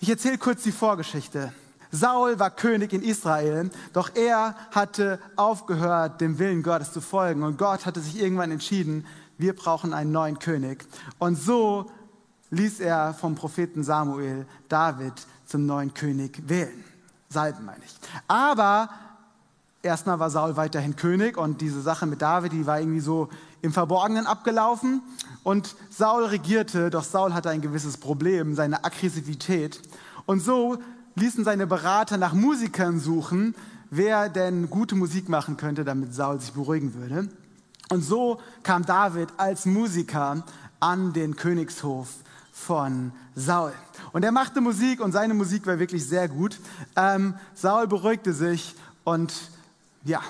[0.00, 1.52] Ich erzähle kurz die Vorgeschichte.
[1.90, 7.42] Saul war König in Israel, doch er hatte aufgehört, dem Willen Gottes zu folgen.
[7.42, 9.06] Und Gott hatte sich irgendwann entschieden,
[9.38, 10.84] wir brauchen einen neuen König.
[11.18, 11.90] Und so
[12.50, 15.14] ließ er vom Propheten Samuel David
[15.48, 16.84] zum neuen König wählen.
[17.30, 17.94] Salben meine ich.
[18.28, 18.90] Aber
[19.82, 23.28] erstmal war Saul weiterhin König und diese Sache mit David, die war irgendwie so
[23.62, 25.02] im Verborgenen abgelaufen.
[25.42, 29.80] Und Saul regierte, doch Saul hatte ein gewisses Problem, seine Aggressivität.
[30.26, 30.78] Und so
[31.14, 33.54] ließen seine Berater nach Musikern suchen,
[33.90, 37.28] wer denn gute Musik machen könnte, damit Saul sich beruhigen würde.
[37.90, 40.44] Und so kam David als Musiker
[40.78, 42.08] an den Königshof
[42.52, 43.72] von Saul.
[44.12, 46.58] Und er machte Musik und seine Musik war wirklich sehr gut.
[46.96, 49.32] Ähm, Saul beruhigte sich und
[50.04, 50.20] ja,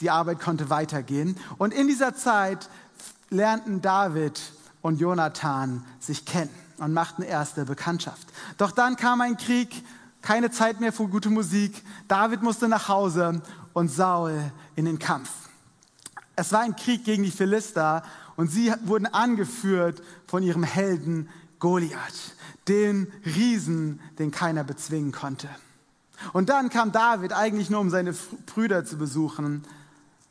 [0.00, 1.36] die Arbeit konnte weitergehen.
[1.58, 2.68] Und in dieser Zeit
[3.30, 4.40] lernten David
[4.80, 8.28] und Jonathan sich kennen und machten erste Bekanntschaft.
[8.56, 9.84] Doch dann kam ein Krieg,
[10.22, 11.82] keine Zeit mehr für gute Musik.
[12.06, 15.30] David musste nach Hause und Saul in den Kampf.
[16.36, 18.04] Es war ein Krieg gegen die Philister
[18.36, 22.34] und sie wurden angeführt von ihrem Helden Goliath,
[22.68, 25.48] den Riesen, den keiner bezwingen konnte.
[26.32, 28.14] Und dann kam David eigentlich nur, um seine
[28.46, 29.64] Brüder zu besuchen,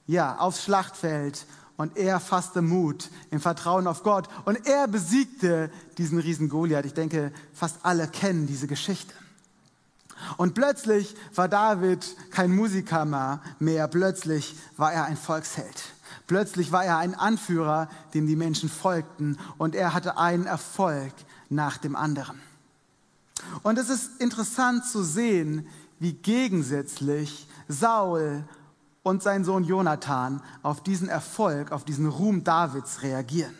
[0.05, 1.45] ja, aufs Schlachtfeld
[1.77, 6.85] und er fasste Mut im Vertrauen auf Gott und er besiegte diesen Riesen Goliath.
[6.85, 9.13] Ich denke, fast alle kennen diese Geschichte.
[10.37, 13.05] Und plötzlich war David kein Musiker
[13.59, 15.93] mehr, plötzlich war er ein Volksheld.
[16.27, 21.13] Plötzlich war er ein Anführer, dem die Menschen folgten und er hatte einen Erfolg
[21.49, 22.39] nach dem anderen.
[23.63, 25.67] Und es ist interessant zu sehen,
[25.99, 28.43] wie gegensätzlich Saul
[29.03, 33.55] und sein Sohn Jonathan auf diesen Erfolg, auf diesen Ruhm Davids reagieren.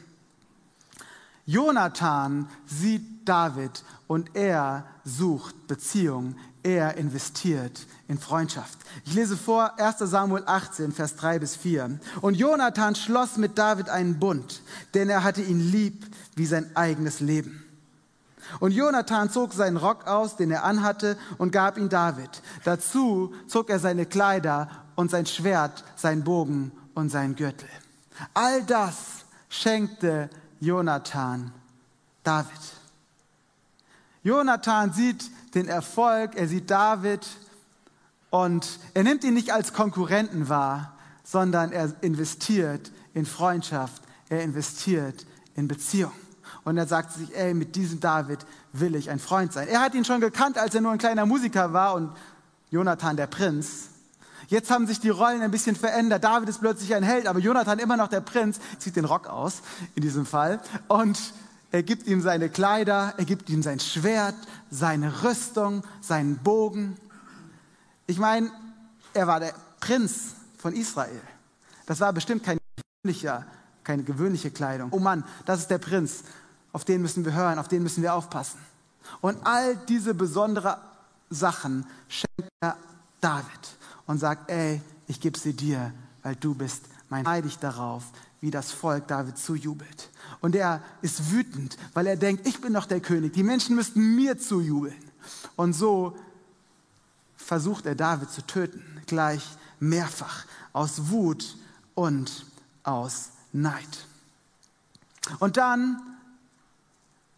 [1.46, 6.36] Jonathan sieht David und er sucht Beziehung,
[6.68, 8.78] er investiert in Freundschaft.
[9.06, 12.00] Ich lese vor 1 Samuel 18, Vers 3 bis 4.
[12.20, 14.62] Und Jonathan schloss mit David einen Bund,
[14.94, 17.64] denn er hatte ihn lieb wie sein eigenes Leben.
[18.60, 22.42] Und Jonathan zog seinen Rock aus, den er anhatte, und gab ihn David.
[22.66, 27.70] Dazu zog er seine Kleider und sein Schwert, seinen Bogen und seinen Gürtel.
[28.34, 31.54] All das schenkte Jonathan
[32.24, 32.78] David.
[34.24, 37.26] Jonathan sieht den Erfolg, er sieht David
[38.30, 45.26] und er nimmt ihn nicht als Konkurrenten wahr, sondern er investiert in Freundschaft, er investiert
[45.56, 46.12] in Beziehung.
[46.64, 48.40] Und er sagt sich, ey, mit diesem David
[48.74, 49.68] will ich ein Freund sein.
[49.70, 52.12] Er hat ihn schon gekannt, als er nur ein kleiner Musiker war und
[52.70, 53.90] Jonathan der Prinz.
[54.50, 56.24] Jetzt haben sich die Rollen ein bisschen verändert.
[56.24, 59.62] David ist plötzlich ein Held, aber Jonathan immer noch der Prinz, zieht den Rock aus
[59.96, 60.62] in diesem Fall.
[60.88, 61.34] Und
[61.72, 64.36] er gibt ihm seine Kleider, er gibt ihm sein Schwert,
[64.70, 66.98] seine Rüstung, seinen Bogen.
[68.06, 68.52] Ich meine,
[69.14, 71.22] er war der Prinz von Israel.
[71.86, 72.58] Das war bestimmt kein
[73.04, 73.46] gewöhnlicher,
[73.84, 74.90] keine gewöhnliche Kleidung.
[74.92, 76.24] Oh Mann, das ist der Prinz.
[76.72, 78.60] Auf den müssen wir hören, auf den müssen wir aufpassen.
[79.22, 80.76] Und all diese besonderen
[81.30, 82.78] Sachen schenkt er
[83.22, 83.46] David
[84.06, 88.04] und sagt, ey, ich gebe sie dir, weil du bist mein Heilig darauf,
[88.42, 90.10] wie das Volk David zujubelt.
[90.42, 94.16] Und er ist wütend, weil er denkt, ich bin doch der König, die Menschen müssten
[94.16, 94.96] mir zujubeln.
[95.56, 96.18] Und so
[97.36, 99.44] versucht er David zu töten, gleich
[99.80, 101.58] mehrfach, aus Wut
[101.96, 102.46] und
[102.84, 104.06] aus Neid.
[105.40, 106.02] Und dann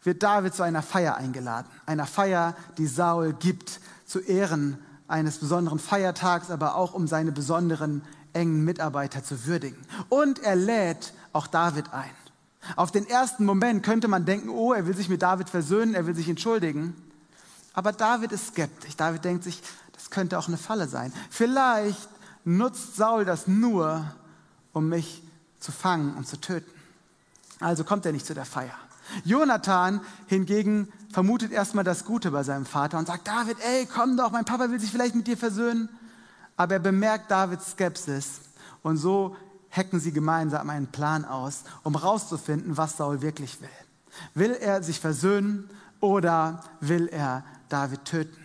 [0.03, 5.79] wird David zu einer Feier eingeladen, einer Feier, die Saul gibt, zu Ehren eines besonderen
[5.79, 9.77] Feiertags, aber auch um seine besonderen engen Mitarbeiter zu würdigen.
[10.07, 12.09] Und er lädt auch David ein.
[12.75, 16.05] Auf den ersten Moment könnte man denken, oh, er will sich mit David versöhnen, er
[16.05, 16.93] will sich entschuldigen.
[17.73, 18.95] Aber David ist skeptisch.
[18.95, 19.61] David denkt sich,
[19.93, 21.13] das könnte auch eine Falle sein.
[21.29, 22.09] Vielleicht
[22.43, 24.03] nutzt Saul das nur,
[24.73, 25.23] um mich
[25.59, 26.71] zu fangen und zu töten.
[27.59, 28.75] Also kommt er nicht zu der Feier.
[29.23, 34.31] Jonathan hingegen vermutet erstmal das Gute bei seinem Vater und sagt, David, ey, komm doch,
[34.31, 35.89] mein Papa will sich vielleicht mit dir versöhnen.
[36.55, 38.41] Aber er bemerkt Davids Skepsis
[38.83, 39.35] und so
[39.71, 43.69] hacken sie gemeinsam einen Plan aus, um herauszufinden, was Saul wirklich will.
[44.33, 48.37] Will er sich versöhnen oder will er David töten?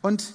[0.00, 0.34] Und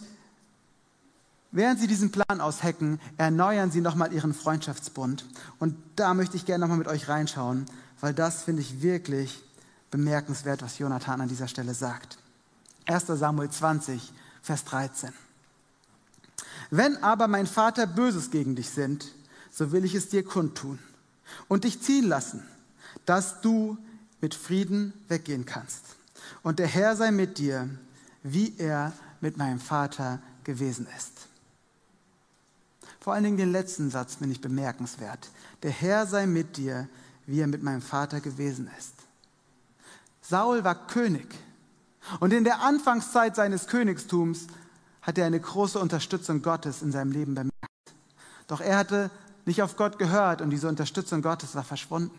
[1.51, 5.25] während sie diesen Plan aushacken, erneuern sie nochmal ihren Freundschaftsbund.
[5.59, 7.65] Und da möchte ich gerne nochmal mit euch reinschauen,
[8.01, 9.43] weil das finde ich wirklich
[9.89, 12.17] bemerkenswert, was Jonathan an dieser Stelle sagt.
[12.85, 15.13] 1 Samuel 20, Vers 13.
[16.69, 19.13] Wenn aber mein Vater Böses gegen dich sind,
[19.57, 20.77] so will ich es dir kundtun
[21.47, 22.43] und dich ziehen lassen,
[23.05, 23.75] dass du
[24.21, 25.83] mit Frieden weggehen kannst.
[26.43, 27.67] Und der Herr sei mit dir,
[28.21, 31.13] wie er mit meinem Vater gewesen ist.
[32.99, 35.29] Vor allen Dingen den letzten Satz finde ich bemerkenswert.
[35.63, 36.87] Der Herr sei mit dir,
[37.25, 38.93] wie er mit meinem Vater gewesen ist.
[40.21, 41.33] Saul war König.
[42.19, 44.47] Und in der Anfangszeit seines Königstums
[45.01, 47.55] hat er eine große Unterstützung Gottes in seinem Leben bemerkt.
[48.47, 49.09] Doch er hatte
[49.47, 52.11] nicht auf Gott gehört und diese Unterstützung Gottes war verschwunden.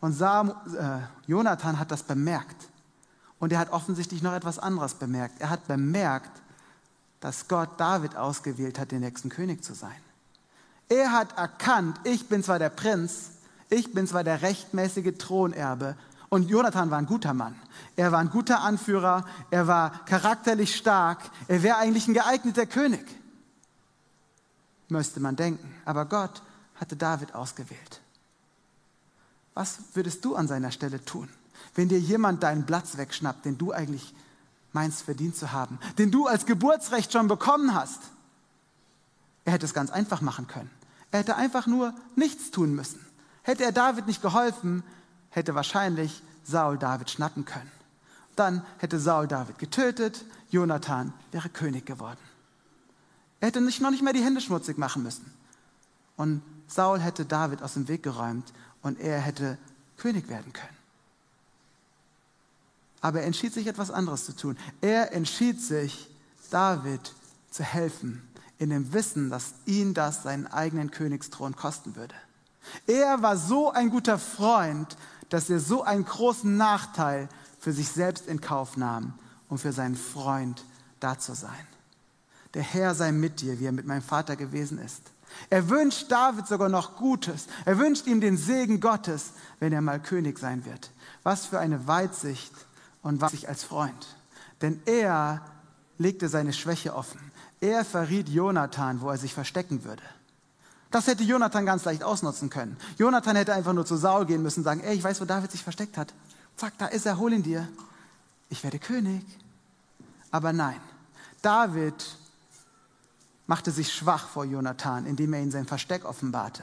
[0.00, 2.68] Und Sam, äh, Jonathan hat das bemerkt.
[3.38, 5.40] Und er hat offensichtlich noch etwas anderes bemerkt.
[5.40, 6.30] Er hat bemerkt,
[7.20, 9.96] dass Gott David ausgewählt hat, den nächsten König zu sein.
[10.88, 13.30] Er hat erkannt, ich bin zwar der Prinz,
[13.70, 15.96] ich bin zwar der rechtmäßige Thronerbe,
[16.28, 17.54] und Jonathan war ein guter Mann.
[17.94, 23.04] Er war ein guter Anführer, er war charakterlich stark, er wäre eigentlich ein geeigneter König.
[24.92, 25.74] Müsste man denken.
[25.86, 26.42] Aber Gott
[26.76, 28.02] hatte David ausgewählt.
[29.54, 31.30] Was würdest du an seiner Stelle tun,
[31.74, 34.14] wenn dir jemand deinen Platz wegschnappt, den du eigentlich
[34.72, 38.00] meinst verdient zu haben, den du als Geburtsrecht schon bekommen hast?
[39.46, 40.70] Er hätte es ganz einfach machen können.
[41.10, 43.04] Er hätte einfach nur nichts tun müssen.
[43.42, 44.84] Hätte er David nicht geholfen,
[45.30, 47.70] hätte wahrscheinlich Saul David schnappen können.
[48.36, 52.20] Dann hätte Saul David getötet, Jonathan wäre König geworden.
[53.42, 55.28] Er hätte nicht, noch nicht mehr die Hände schmutzig machen müssen.
[56.16, 58.52] Und Saul hätte David aus dem Weg geräumt
[58.82, 59.58] und er hätte
[59.96, 60.76] König werden können.
[63.00, 64.56] Aber er entschied sich etwas anderes zu tun.
[64.80, 66.08] Er entschied sich,
[66.50, 67.14] David
[67.50, 68.22] zu helfen,
[68.58, 72.14] in dem Wissen, dass ihn das seinen eigenen Königsthron kosten würde.
[72.86, 74.96] Er war so ein guter Freund,
[75.30, 77.28] dass er so einen großen Nachteil
[77.58, 79.14] für sich selbst in Kauf nahm,
[79.48, 80.64] um für seinen Freund
[81.00, 81.66] da zu sein.
[82.54, 85.02] Der Herr sei mit dir, wie er mit meinem Vater gewesen ist.
[85.48, 87.46] Er wünscht David sogar noch Gutes.
[87.64, 90.90] Er wünscht ihm den Segen Gottes, wenn er mal König sein wird.
[91.22, 92.52] Was für eine Weitsicht
[93.02, 94.16] und was sich als Freund.
[94.60, 95.40] Denn er
[95.98, 97.20] legte seine Schwäche offen.
[97.60, 100.02] Er verriet Jonathan, wo er sich verstecken würde.
[100.90, 102.76] Das hätte Jonathan ganz leicht ausnutzen können.
[102.98, 105.50] Jonathan hätte einfach nur zu Saul gehen müssen und sagen, ey, ich weiß, wo David
[105.50, 106.12] sich versteckt hat.
[106.56, 107.66] Zack, da ist er, hol ihn dir.
[108.50, 109.24] Ich werde König.
[110.30, 110.80] Aber nein,
[111.40, 111.94] David
[113.52, 116.62] machte sich schwach vor Jonathan, indem er ihn sein Versteck offenbarte.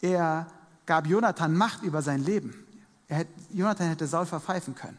[0.00, 0.48] Er
[0.84, 2.66] gab Jonathan Macht über sein Leben.
[3.06, 4.98] Hätte, Jonathan hätte Saul verpfeifen können.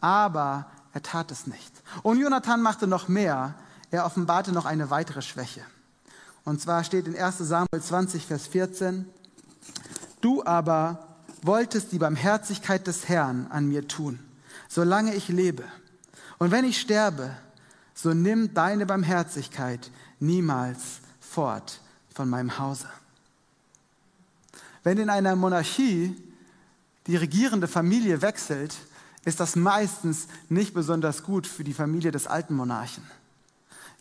[0.00, 1.70] Aber er tat es nicht.
[2.02, 3.54] Und Jonathan machte noch mehr.
[3.90, 5.60] Er offenbarte noch eine weitere Schwäche.
[6.46, 9.04] Und zwar steht in 1 Samuel 20, Vers 14,
[10.22, 11.08] Du aber
[11.42, 14.18] wolltest die Barmherzigkeit des Herrn an mir tun,
[14.70, 15.64] solange ich lebe.
[16.38, 17.36] Und wenn ich sterbe,
[18.02, 21.80] so nimm deine Barmherzigkeit niemals fort
[22.12, 22.88] von meinem Hause.
[24.82, 26.16] Wenn in einer Monarchie
[27.06, 28.74] die regierende Familie wechselt,
[29.24, 33.04] ist das meistens nicht besonders gut für die Familie des alten Monarchen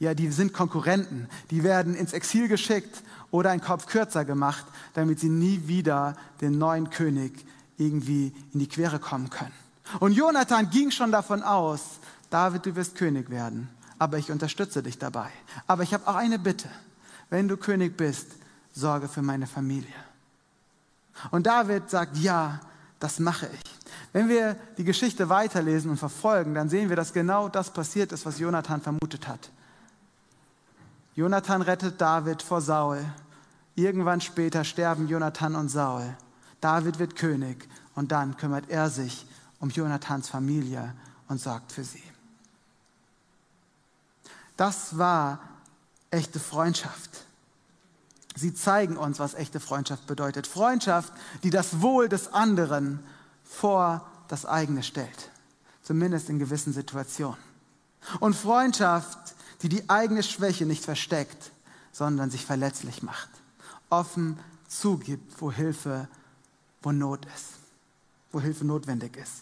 [0.01, 5.19] ja, die sind Konkurrenten, die werden ins Exil geschickt oder einen Kopf kürzer gemacht, damit
[5.19, 7.45] sie nie wieder den neuen König
[7.77, 9.53] irgendwie in die Quere kommen können.
[9.99, 11.81] Und Jonathan ging schon davon aus,
[12.31, 13.69] David, du wirst König werden,
[14.01, 15.29] aber ich unterstütze dich dabei.
[15.67, 16.67] Aber ich habe auch eine Bitte.
[17.29, 18.25] Wenn du König bist,
[18.73, 19.93] sorge für meine Familie.
[21.29, 22.59] Und David sagt, ja,
[22.99, 23.79] das mache ich.
[24.11, 28.25] Wenn wir die Geschichte weiterlesen und verfolgen, dann sehen wir, dass genau das passiert ist,
[28.25, 29.51] was Jonathan vermutet hat.
[31.13, 33.05] Jonathan rettet David vor Saul.
[33.75, 36.17] Irgendwann später sterben Jonathan und Saul.
[36.59, 39.27] David wird König und dann kümmert er sich
[39.59, 40.95] um Jonathans Familie
[41.27, 42.10] und sorgt für sie.
[44.61, 45.39] Das war
[46.11, 47.25] echte Freundschaft.
[48.35, 50.45] Sie zeigen uns, was echte Freundschaft bedeutet.
[50.45, 53.03] Freundschaft, die das Wohl des anderen
[53.43, 55.31] vor das eigene stellt.
[55.81, 57.39] Zumindest in gewissen Situationen.
[58.19, 61.49] Und Freundschaft, die die eigene Schwäche nicht versteckt,
[61.91, 63.29] sondern sich verletzlich macht,
[63.89, 66.07] offen zugibt, wo Hilfe,
[66.83, 67.47] wo Not ist,
[68.31, 69.41] wo Hilfe notwendig ist.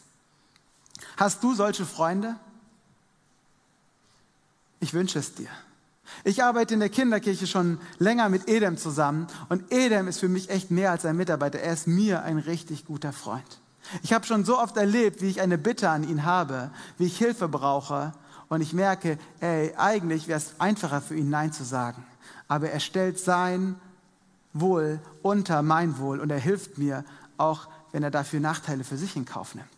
[1.17, 2.37] Hast du solche Freunde?
[4.79, 5.49] Ich wünsche es dir.
[6.23, 10.49] Ich arbeite in der Kinderkirche schon länger mit Edem zusammen und Edem ist für mich
[10.49, 11.59] echt mehr als ein Mitarbeiter.
[11.59, 13.59] Er ist mir ein richtig guter Freund.
[14.03, 17.17] Ich habe schon so oft erlebt, wie ich eine Bitte an ihn habe, wie ich
[17.17, 18.13] Hilfe brauche
[18.49, 22.03] und ich merke, ey, eigentlich wäre es einfacher für ihn Nein zu sagen.
[22.47, 23.75] Aber er stellt sein
[24.53, 27.05] Wohl unter mein Wohl und er hilft mir,
[27.37, 29.69] auch wenn er dafür Nachteile für sich in Kauf nimmt.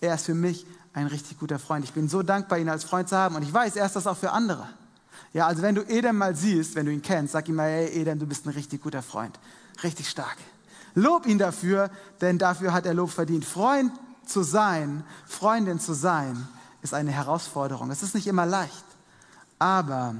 [0.00, 1.84] Er ist für mich ein richtig guter Freund.
[1.84, 4.06] Ich bin so dankbar, ihn als Freund zu haben und ich weiß, er ist das
[4.06, 4.68] auch für andere.
[5.32, 8.00] Ja, also wenn du Edem mal siehst, wenn du ihn kennst, sag ihm mal, ey
[8.00, 9.38] Edem, du bist ein richtig guter Freund.
[9.82, 10.36] Richtig stark.
[10.94, 11.90] Lob ihn dafür,
[12.22, 13.44] denn dafür hat er Lob verdient.
[13.44, 13.92] Freund
[14.24, 16.48] zu sein, Freundin zu sein,
[16.80, 17.90] ist eine Herausforderung.
[17.90, 18.84] Es ist nicht immer leicht,
[19.58, 20.14] aber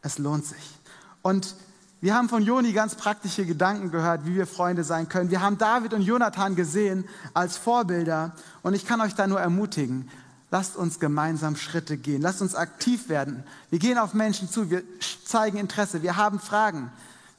[0.00, 0.78] es lohnt sich.
[1.20, 1.54] Und
[2.02, 5.30] wir haben von Joni ganz praktische Gedanken gehört, wie wir Freunde sein können.
[5.30, 8.32] Wir haben David und Jonathan gesehen als Vorbilder.
[8.62, 10.10] Und ich kann euch da nur ermutigen,
[10.50, 12.20] lasst uns gemeinsam Schritte gehen.
[12.20, 13.44] Lasst uns aktiv werden.
[13.70, 14.68] Wir gehen auf Menschen zu.
[14.68, 14.82] Wir
[15.24, 16.02] zeigen Interesse.
[16.02, 16.90] Wir haben Fragen.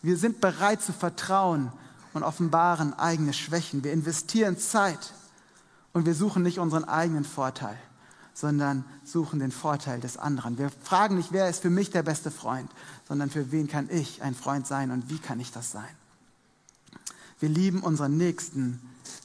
[0.01, 1.69] Wir sind bereit zu vertrauen
[2.13, 3.83] und offenbaren eigene Schwächen.
[3.83, 5.13] Wir investieren Zeit
[5.91, 7.77] und wir suchen nicht unseren eigenen Vorteil,
[8.33, 10.57] sondern suchen den Vorteil des anderen.
[10.57, 12.71] Wir fragen nicht, wer ist für mich der beste Freund,
[13.07, 15.95] sondern für wen kann ich ein Freund sein und wie kann ich das sein.
[17.39, 18.79] Wir lieben unseren Nächsten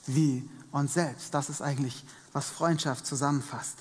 [0.07, 1.35] wie uns selbst.
[1.35, 3.77] Das ist eigentlich, was Freundschaft zusammenfasst.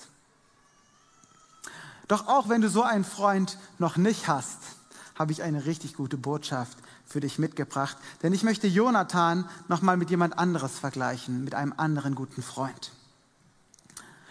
[2.07, 4.59] Doch auch wenn du so einen Freund noch nicht hast,
[5.15, 10.09] habe ich eine richtig gute Botschaft für dich mitgebracht, denn ich möchte Jonathan nochmal mit
[10.09, 12.91] jemand anderes vergleichen, mit einem anderen guten Freund.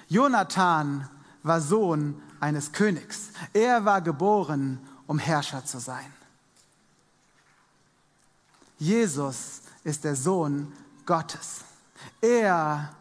[0.09, 1.09] Jonathan
[1.42, 3.31] war Sohn eines Königs.
[3.52, 6.12] Er war geboren, um Herrscher zu sein.
[8.79, 10.73] Jesus ist der Sohn
[11.07, 11.61] Gottes.
[12.21, 12.95] Er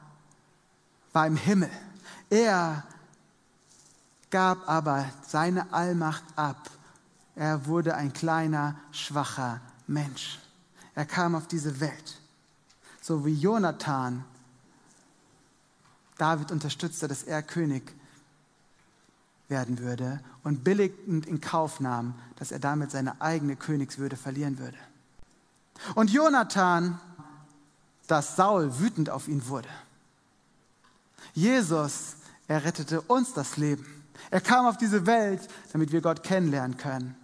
[1.11, 1.71] war im Himmel.
[2.29, 2.83] Er
[4.29, 6.69] gab aber seine Allmacht ab
[7.35, 10.39] er wurde ein kleiner, schwacher Mensch.
[10.95, 12.21] Er kam auf diese Welt.
[13.01, 14.23] So wie Jonathan
[16.17, 17.93] David unterstützte, dass er König
[19.47, 24.77] werden würde und billigend in Kauf nahm, dass er damit seine eigene Königswürde verlieren würde.
[25.93, 26.99] Und Jonathan,
[28.07, 29.69] dass Saul wütend auf ihn wurde.
[31.33, 33.85] Jesus, er rettete uns das Leben.
[34.31, 37.15] Er kam auf diese Welt, damit wir Gott kennenlernen können.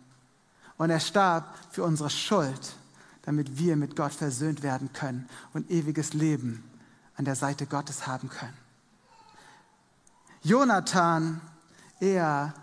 [0.77, 2.75] Und er starb für unsere Schuld,
[3.23, 6.63] damit wir mit Gott versöhnt werden können und ewiges Leben
[7.15, 8.57] an der Seite Gottes haben können.
[10.43, 11.39] Jonathan,
[12.01, 12.53] er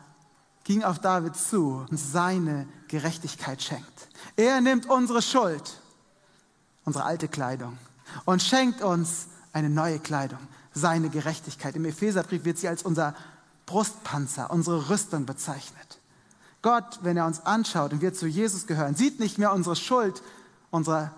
[0.65, 4.09] ging auf David zu und seine Gerechtigkeit schenkt.
[4.37, 5.81] Er nimmt unsere Schuld,
[6.85, 7.79] unsere alte Kleidung,
[8.27, 10.41] und schenkt uns eine neue Kleidung,
[10.75, 11.77] seine Gerechtigkeit.
[11.77, 13.15] Im Epheserbrief wird sie als unser
[13.65, 16.01] Brustpanzer, unsere Rüstung bezeichnet.
[16.61, 20.23] Gott, wenn er uns anschaut und wir zu Jesus gehören, sieht nicht mehr unsere Schuld,
[20.71, 21.13] unsere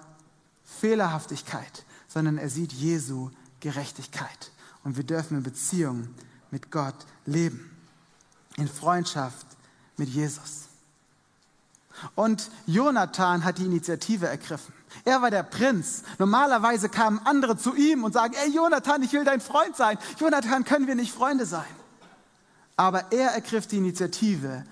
[0.64, 3.30] Fehlerhaftigkeit, sondern er sieht Jesu
[3.60, 4.52] Gerechtigkeit.
[4.84, 6.08] Und wir dürfen in Beziehung
[6.50, 6.94] mit Gott
[7.26, 7.70] leben,
[8.56, 9.46] in Freundschaft
[9.96, 10.68] mit Jesus.
[12.14, 14.72] Und Jonathan hat die Initiative ergriffen.
[15.04, 16.02] Er war der Prinz.
[16.18, 19.98] Normalerweise kamen andere zu ihm und sagen, ey Jonathan, ich will dein Freund sein.
[20.18, 21.68] Jonathan, können wir nicht Freunde sein?
[22.76, 24.64] Aber er ergriff die Initiative,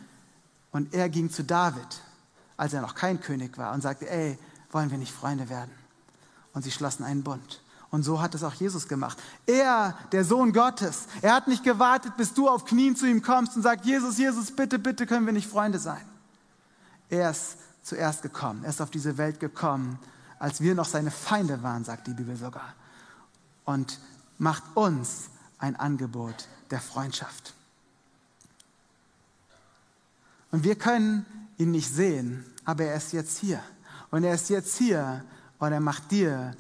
[0.71, 2.03] und er ging zu David,
[2.57, 4.39] als er noch kein König war, und sagte, ey,
[4.71, 5.71] wollen wir nicht Freunde werden?
[6.53, 7.63] Und sie schlossen einen Bund.
[7.91, 9.19] Und so hat es auch Jesus gemacht.
[9.47, 13.57] Er, der Sohn Gottes, er hat nicht gewartet, bis du auf Knien zu ihm kommst
[13.57, 16.05] und sagst, Jesus, Jesus, bitte, bitte können wir nicht Freunde sein.
[17.09, 18.63] Er ist zuerst gekommen.
[18.65, 19.99] Er ist auf diese Welt gekommen,
[20.39, 22.75] als wir noch seine Feinde waren, sagt die Bibel sogar.
[23.65, 23.99] Und
[24.39, 27.55] macht uns ein Angebot der Freundschaft.
[30.51, 33.63] Und wir können ihn nicht sehen, aber er ist jetzt hier.
[34.11, 35.25] Und er ist jetzt hier
[35.59, 36.55] und er macht dir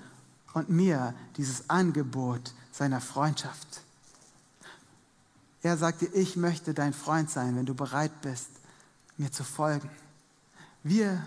[0.54, 3.82] und mir dieses Angebot seiner Freundschaft.
[5.62, 8.48] Er sagt dir, ich möchte dein Freund sein, wenn du bereit bist,
[9.16, 9.90] mir zu folgen.
[10.82, 11.26] Wir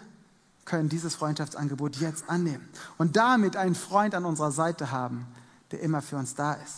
[0.65, 5.27] können dieses Freundschaftsangebot jetzt annehmen und damit einen Freund an unserer Seite haben,
[5.71, 6.77] der immer für uns da ist.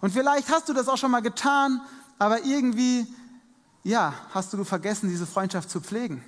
[0.00, 1.80] Und vielleicht hast du das auch schon mal getan,
[2.18, 3.06] aber irgendwie
[3.86, 6.20] ja, hast du vergessen, diese Freundschaft zu pflegen.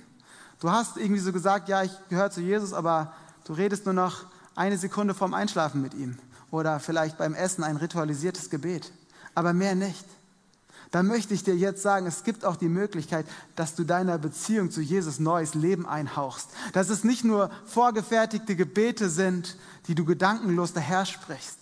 [0.61, 3.11] Du hast irgendwie so gesagt, ja, ich gehöre zu Jesus, aber
[3.43, 6.17] du redest nur noch eine Sekunde vorm Einschlafen mit ihm
[6.51, 8.91] oder vielleicht beim Essen ein ritualisiertes Gebet,
[9.35, 10.05] aber mehr nicht.
[10.91, 14.71] Da möchte ich dir jetzt sagen, es gibt auch die Möglichkeit, dass du deiner Beziehung
[14.71, 16.49] zu Jesus neues Leben einhauchst.
[16.73, 19.55] Dass es nicht nur vorgefertigte Gebete sind,
[19.87, 21.59] die du gedankenlos daher sprichst,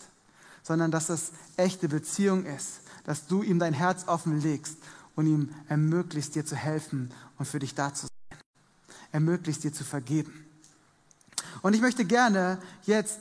[0.64, 4.78] sondern dass es echte Beziehung ist, dass du ihm dein Herz offen legst
[5.16, 8.40] und ihm ermöglicht, dir zu helfen und für dich da zu sein.
[9.12, 10.47] Ermöglicht dir zu vergeben.
[11.62, 13.20] Und ich möchte gerne jetzt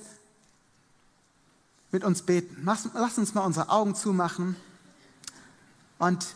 [1.93, 2.62] mit uns beten.
[2.64, 4.57] Lass uns mal unsere Augen zumachen.
[5.99, 6.26] Und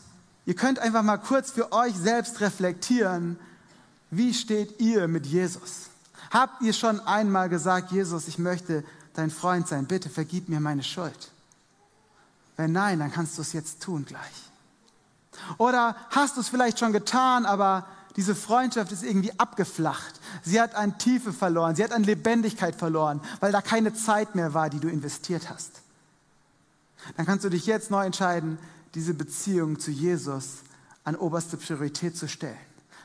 [0.46, 3.38] ihr könnt einfach mal kurz für euch selbst reflektieren,
[4.10, 5.90] wie steht ihr mit Jesus?
[6.30, 8.84] Habt ihr schon einmal gesagt, Jesus, ich möchte
[9.14, 11.30] dein Freund sein, bitte vergib mir meine Schuld?
[12.56, 14.50] Wenn nein, dann kannst du es jetzt tun gleich.
[15.58, 17.86] Oder hast du es vielleicht schon getan, aber
[18.16, 20.20] diese Freundschaft ist irgendwie abgeflacht.
[20.42, 24.54] Sie hat an Tiefe verloren, sie hat an Lebendigkeit verloren, weil da keine Zeit mehr
[24.54, 25.82] war, die du investiert hast.
[27.16, 28.58] dann kannst du dich jetzt neu entscheiden,
[28.94, 30.58] diese Beziehung zu Jesus
[31.04, 32.58] an oberste Priorität zu stellen.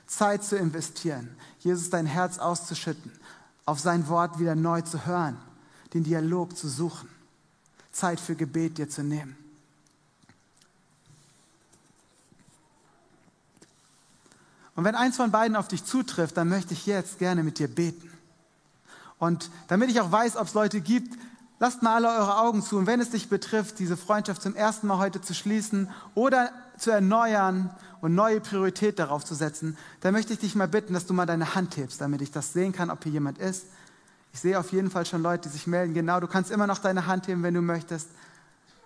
[0.07, 3.11] Zeit zu investieren, Jesus dein Herz auszuschütten,
[3.65, 5.37] auf sein Wort wieder neu zu hören,
[5.93, 7.09] den Dialog zu suchen,
[7.91, 9.37] Zeit für Gebet dir zu nehmen.
[14.75, 17.67] Und wenn eins von beiden auf dich zutrifft, dann möchte ich jetzt gerne mit dir
[17.67, 18.11] beten.
[19.17, 21.17] Und damit ich auch weiß, ob es Leute gibt,
[21.59, 22.77] lasst mal alle eure Augen zu.
[22.77, 26.91] Und wenn es dich betrifft, diese Freundschaft zum ersten Mal heute zu schließen oder zu
[26.91, 27.69] erneuern
[28.01, 31.25] und neue Priorität darauf zu setzen, dann möchte ich dich mal bitten, dass du mal
[31.25, 33.65] deine Hand hebst, damit ich das sehen kann, ob hier jemand ist.
[34.33, 35.93] Ich sehe auf jeden Fall schon Leute, die sich melden.
[35.93, 38.09] Genau, du kannst immer noch deine Hand heben, wenn du möchtest.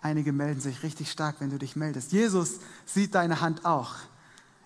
[0.02, 2.12] Einige melden sich richtig stark, wenn du dich meldest.
[2.12, 3.96] Jesus sieht deine Hand auch.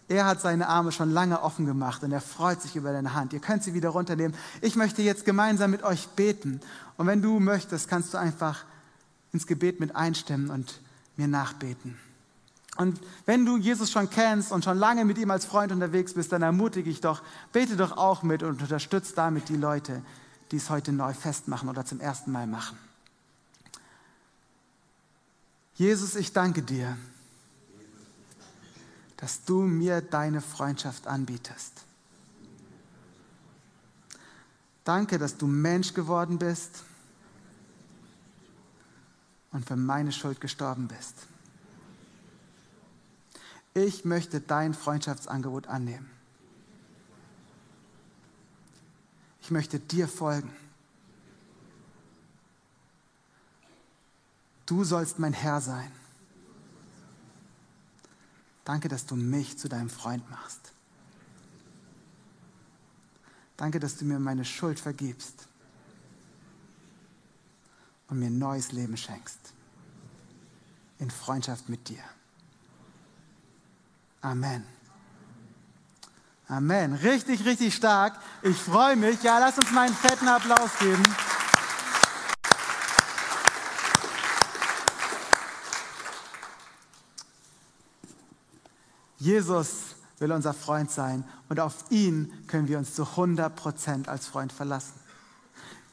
[0.07, 3.33] Er hat seine Arme schon lange offen gemacht und er freut sich über deine Hand.
[3.33, 4.35] Ihr könnt sie wieder runternehmen.
[4.61, 6.59] Ich möchte jetzt gemeinsam mit euch beten.
[6.97, 8.65] Und wenn du möchtest, kannst du einfach
[9.31, 10.79] ins Gebet mit einstimmen und
[11.15, 11.97] mir nachbeten.
[12.75, 16.31] Und wenn du Jesus schon kennst und schon lange mit ihm als Freund unterwegs bist,
[16.31, 20.01] dann ermutige ich doch, bete doch auch mit und unterstütze damit die Leute,
[20.51, 22.77] die es heute neu festmachen oder zum ersten Mal machen.
[25.75, 26.97] Jesus, ich danke dir
[29.17, 31.83] dass du mir deine Freundschaft anbietest.
[34.83, 36.83] Danke, dass du Mensch geworden bist
[39.51, 41.15] und für meine Schuld gestorben bist.
[43.73, 46.09] Ich möchte dein Freundschaftsangebot annehmen.
[49.41, 50.51] Ich möchte dir folgen.
[54.65, 55.91] Du sollst mein Herr sein.
[58.65, 60.71] Danke, dass du mich zu deinem Freund machst.
[63.57, 65.47] Danke, dass du mir meine Schuld vergibst
[68.07, 69.53] und mir neues Leben schenkst.
[70.99, 72.03] In Freundschaft mit dir.
[74.21, 74.65] Amen.
[76.47, 76.93] Amen.
[76.93, 78.17] Richtig, richtig stark.
[78.41, 79.21] Ich freue mich.
[79.23, 81.03] Ja, lass uns mal einen fetten Applaus geben.
[89.23, 94.27] Jesus will unser Freund sein und auf ihn können wir uns zu 100 Prozent als
[94.27, 94.99] Freund verlassen.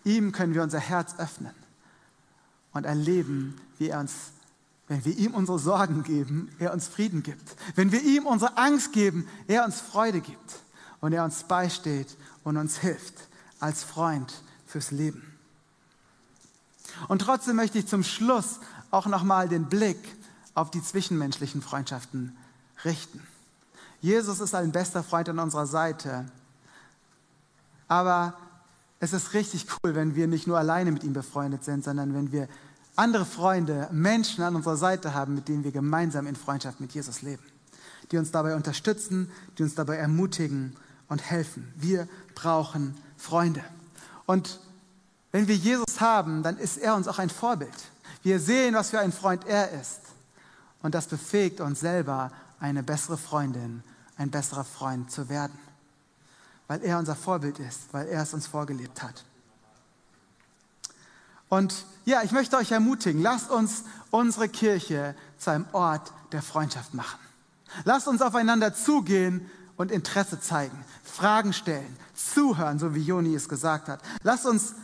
[0.02, 1.54] Ihm können wir unser Herz öffnen
[2.72, 4.32] und erleben, wie er uns,
[4.88, 7.54] wenn wir ihm unsere Sorgen geben, er uns Frieden gibt.
[7.76, 10.56] Wenn wir ihm unsere Angst geben, er uns Freude gibt
[11.00, 13.14] und er uns beisteht und uns hilft
[13.60, 15.38] als Freund fürs Leben.
[17.06, 18.58] Und trotzdem möchte ich zum Schluss
[18.90, 20.16] auch nochmal den Blick
[20.54, 22.36] auf die zwischenmenschlichen Freundschaften
[22.84, 23.26] richten.
[24.00, 26.26] Jesus ist ein bester Freund an unserer Seite.
[27.88, 28.34] Aber
[28.98, 32.32] es ist richtig cool, wenn wir nicht nur alleine mit ihm befreundet sind, sondern wenn
[32.32, 32.48] wir
[32.96, 37.22] andere Freunde, Menschen an unserer Seite haben, mit denen wir gemeinsam in Freundschaft mit Jesus
[37.22, 37.42] leben,
[38.10, 40.76] die uns dabei unterstützen, die uns dabei ermutigen
[41.08, 41.72] und helfen.
[41.76, 43.64] Wir brauchen Freunde.
[44.26, 44.60] Und
[45.32, 47.72] wenn wir Jesus haben, dann ist er uns auch ein Vorbild.
[48.22, 50.00] Wir sehen, was für ein Freund er ist.
[50.82, 53.82] Und das befähigt uns selber, eine bessere Freundin,
[54.16, 55.58] ein besserer Freund zu werden.
[56.68, 59.24] Weil er unser Vorbild ist, weil er es uns vorgelebt hat.
[61.48, 66.94] Und ja, ich möchte euch ermutigen, lasst uns unsere Kirche zu einem Ort der Freundschaft
[66.94, 67.18] machen.
[67.84, 73.88] Lasst uns aufeinander zugehen und Interesse zeigen, Fragen stellen, zuhören, so wie Joni es gesagt
[73.88, 74.00] hat.
[74.22, 74.74] Lasst uns,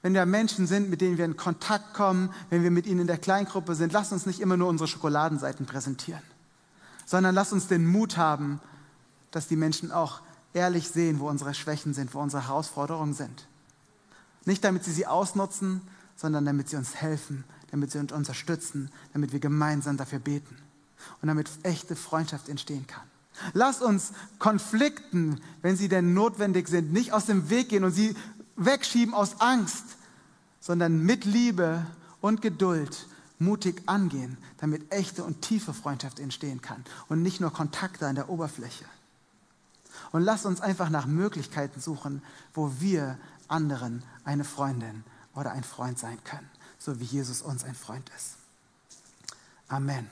[0.00, 3.06] wenn wir Menschen sind, mit denen wir in Kontakt kommen, wenn wir mit ihnen in
[3.06, 6.22] der Kleingruppe sind, lasst uns nicht immer nur unsere Schokoladenseiten präsentieren
[7.06, 8.60] sondern lass uns den Mut haben,
[9.30, 10.20] dass die Menschen auch
[10.52, 13.48] ehrlich sehen, wo unsere Schwächen sind, wo unsere Herausforderungen sind.
[14.44, 15.80] Nicht damit sie sie ausnutzen,
[16.16, 20.56] sondern damit sie uns helfen, damit sie uns unterstützen, damit wir gemeinsam dafür beten
[21.22, 23.04] und damit echte Freundschaft entstehen kann.
[23.52, 28.16] Lass uns Konflikten, wenn sie denn notwendig sind, nicht aus dem Weg gehen und sie
[28.56, 29.84] wegschieben aus Angst,
[30.58, 31.84] sondern mit Liebe
[32.20, 33.06] und Geduld
[33.38, 38.28] mutig angehen, damit echte und tiefe Freundschaft entstehen kann und nicht nur Kontakte an der
[38.28, 38.84] Oberfläche.
[40.12, 42.22] Und lass uns einfach nach Möglichkeiten suchen,
[42.54, 43.18] wo wir
[43.48, 48.36] anderen eine Freundin oder ein Freund sein können, so wie Jesus uns ein Freund ist.
[49.68, 50.08] Amen.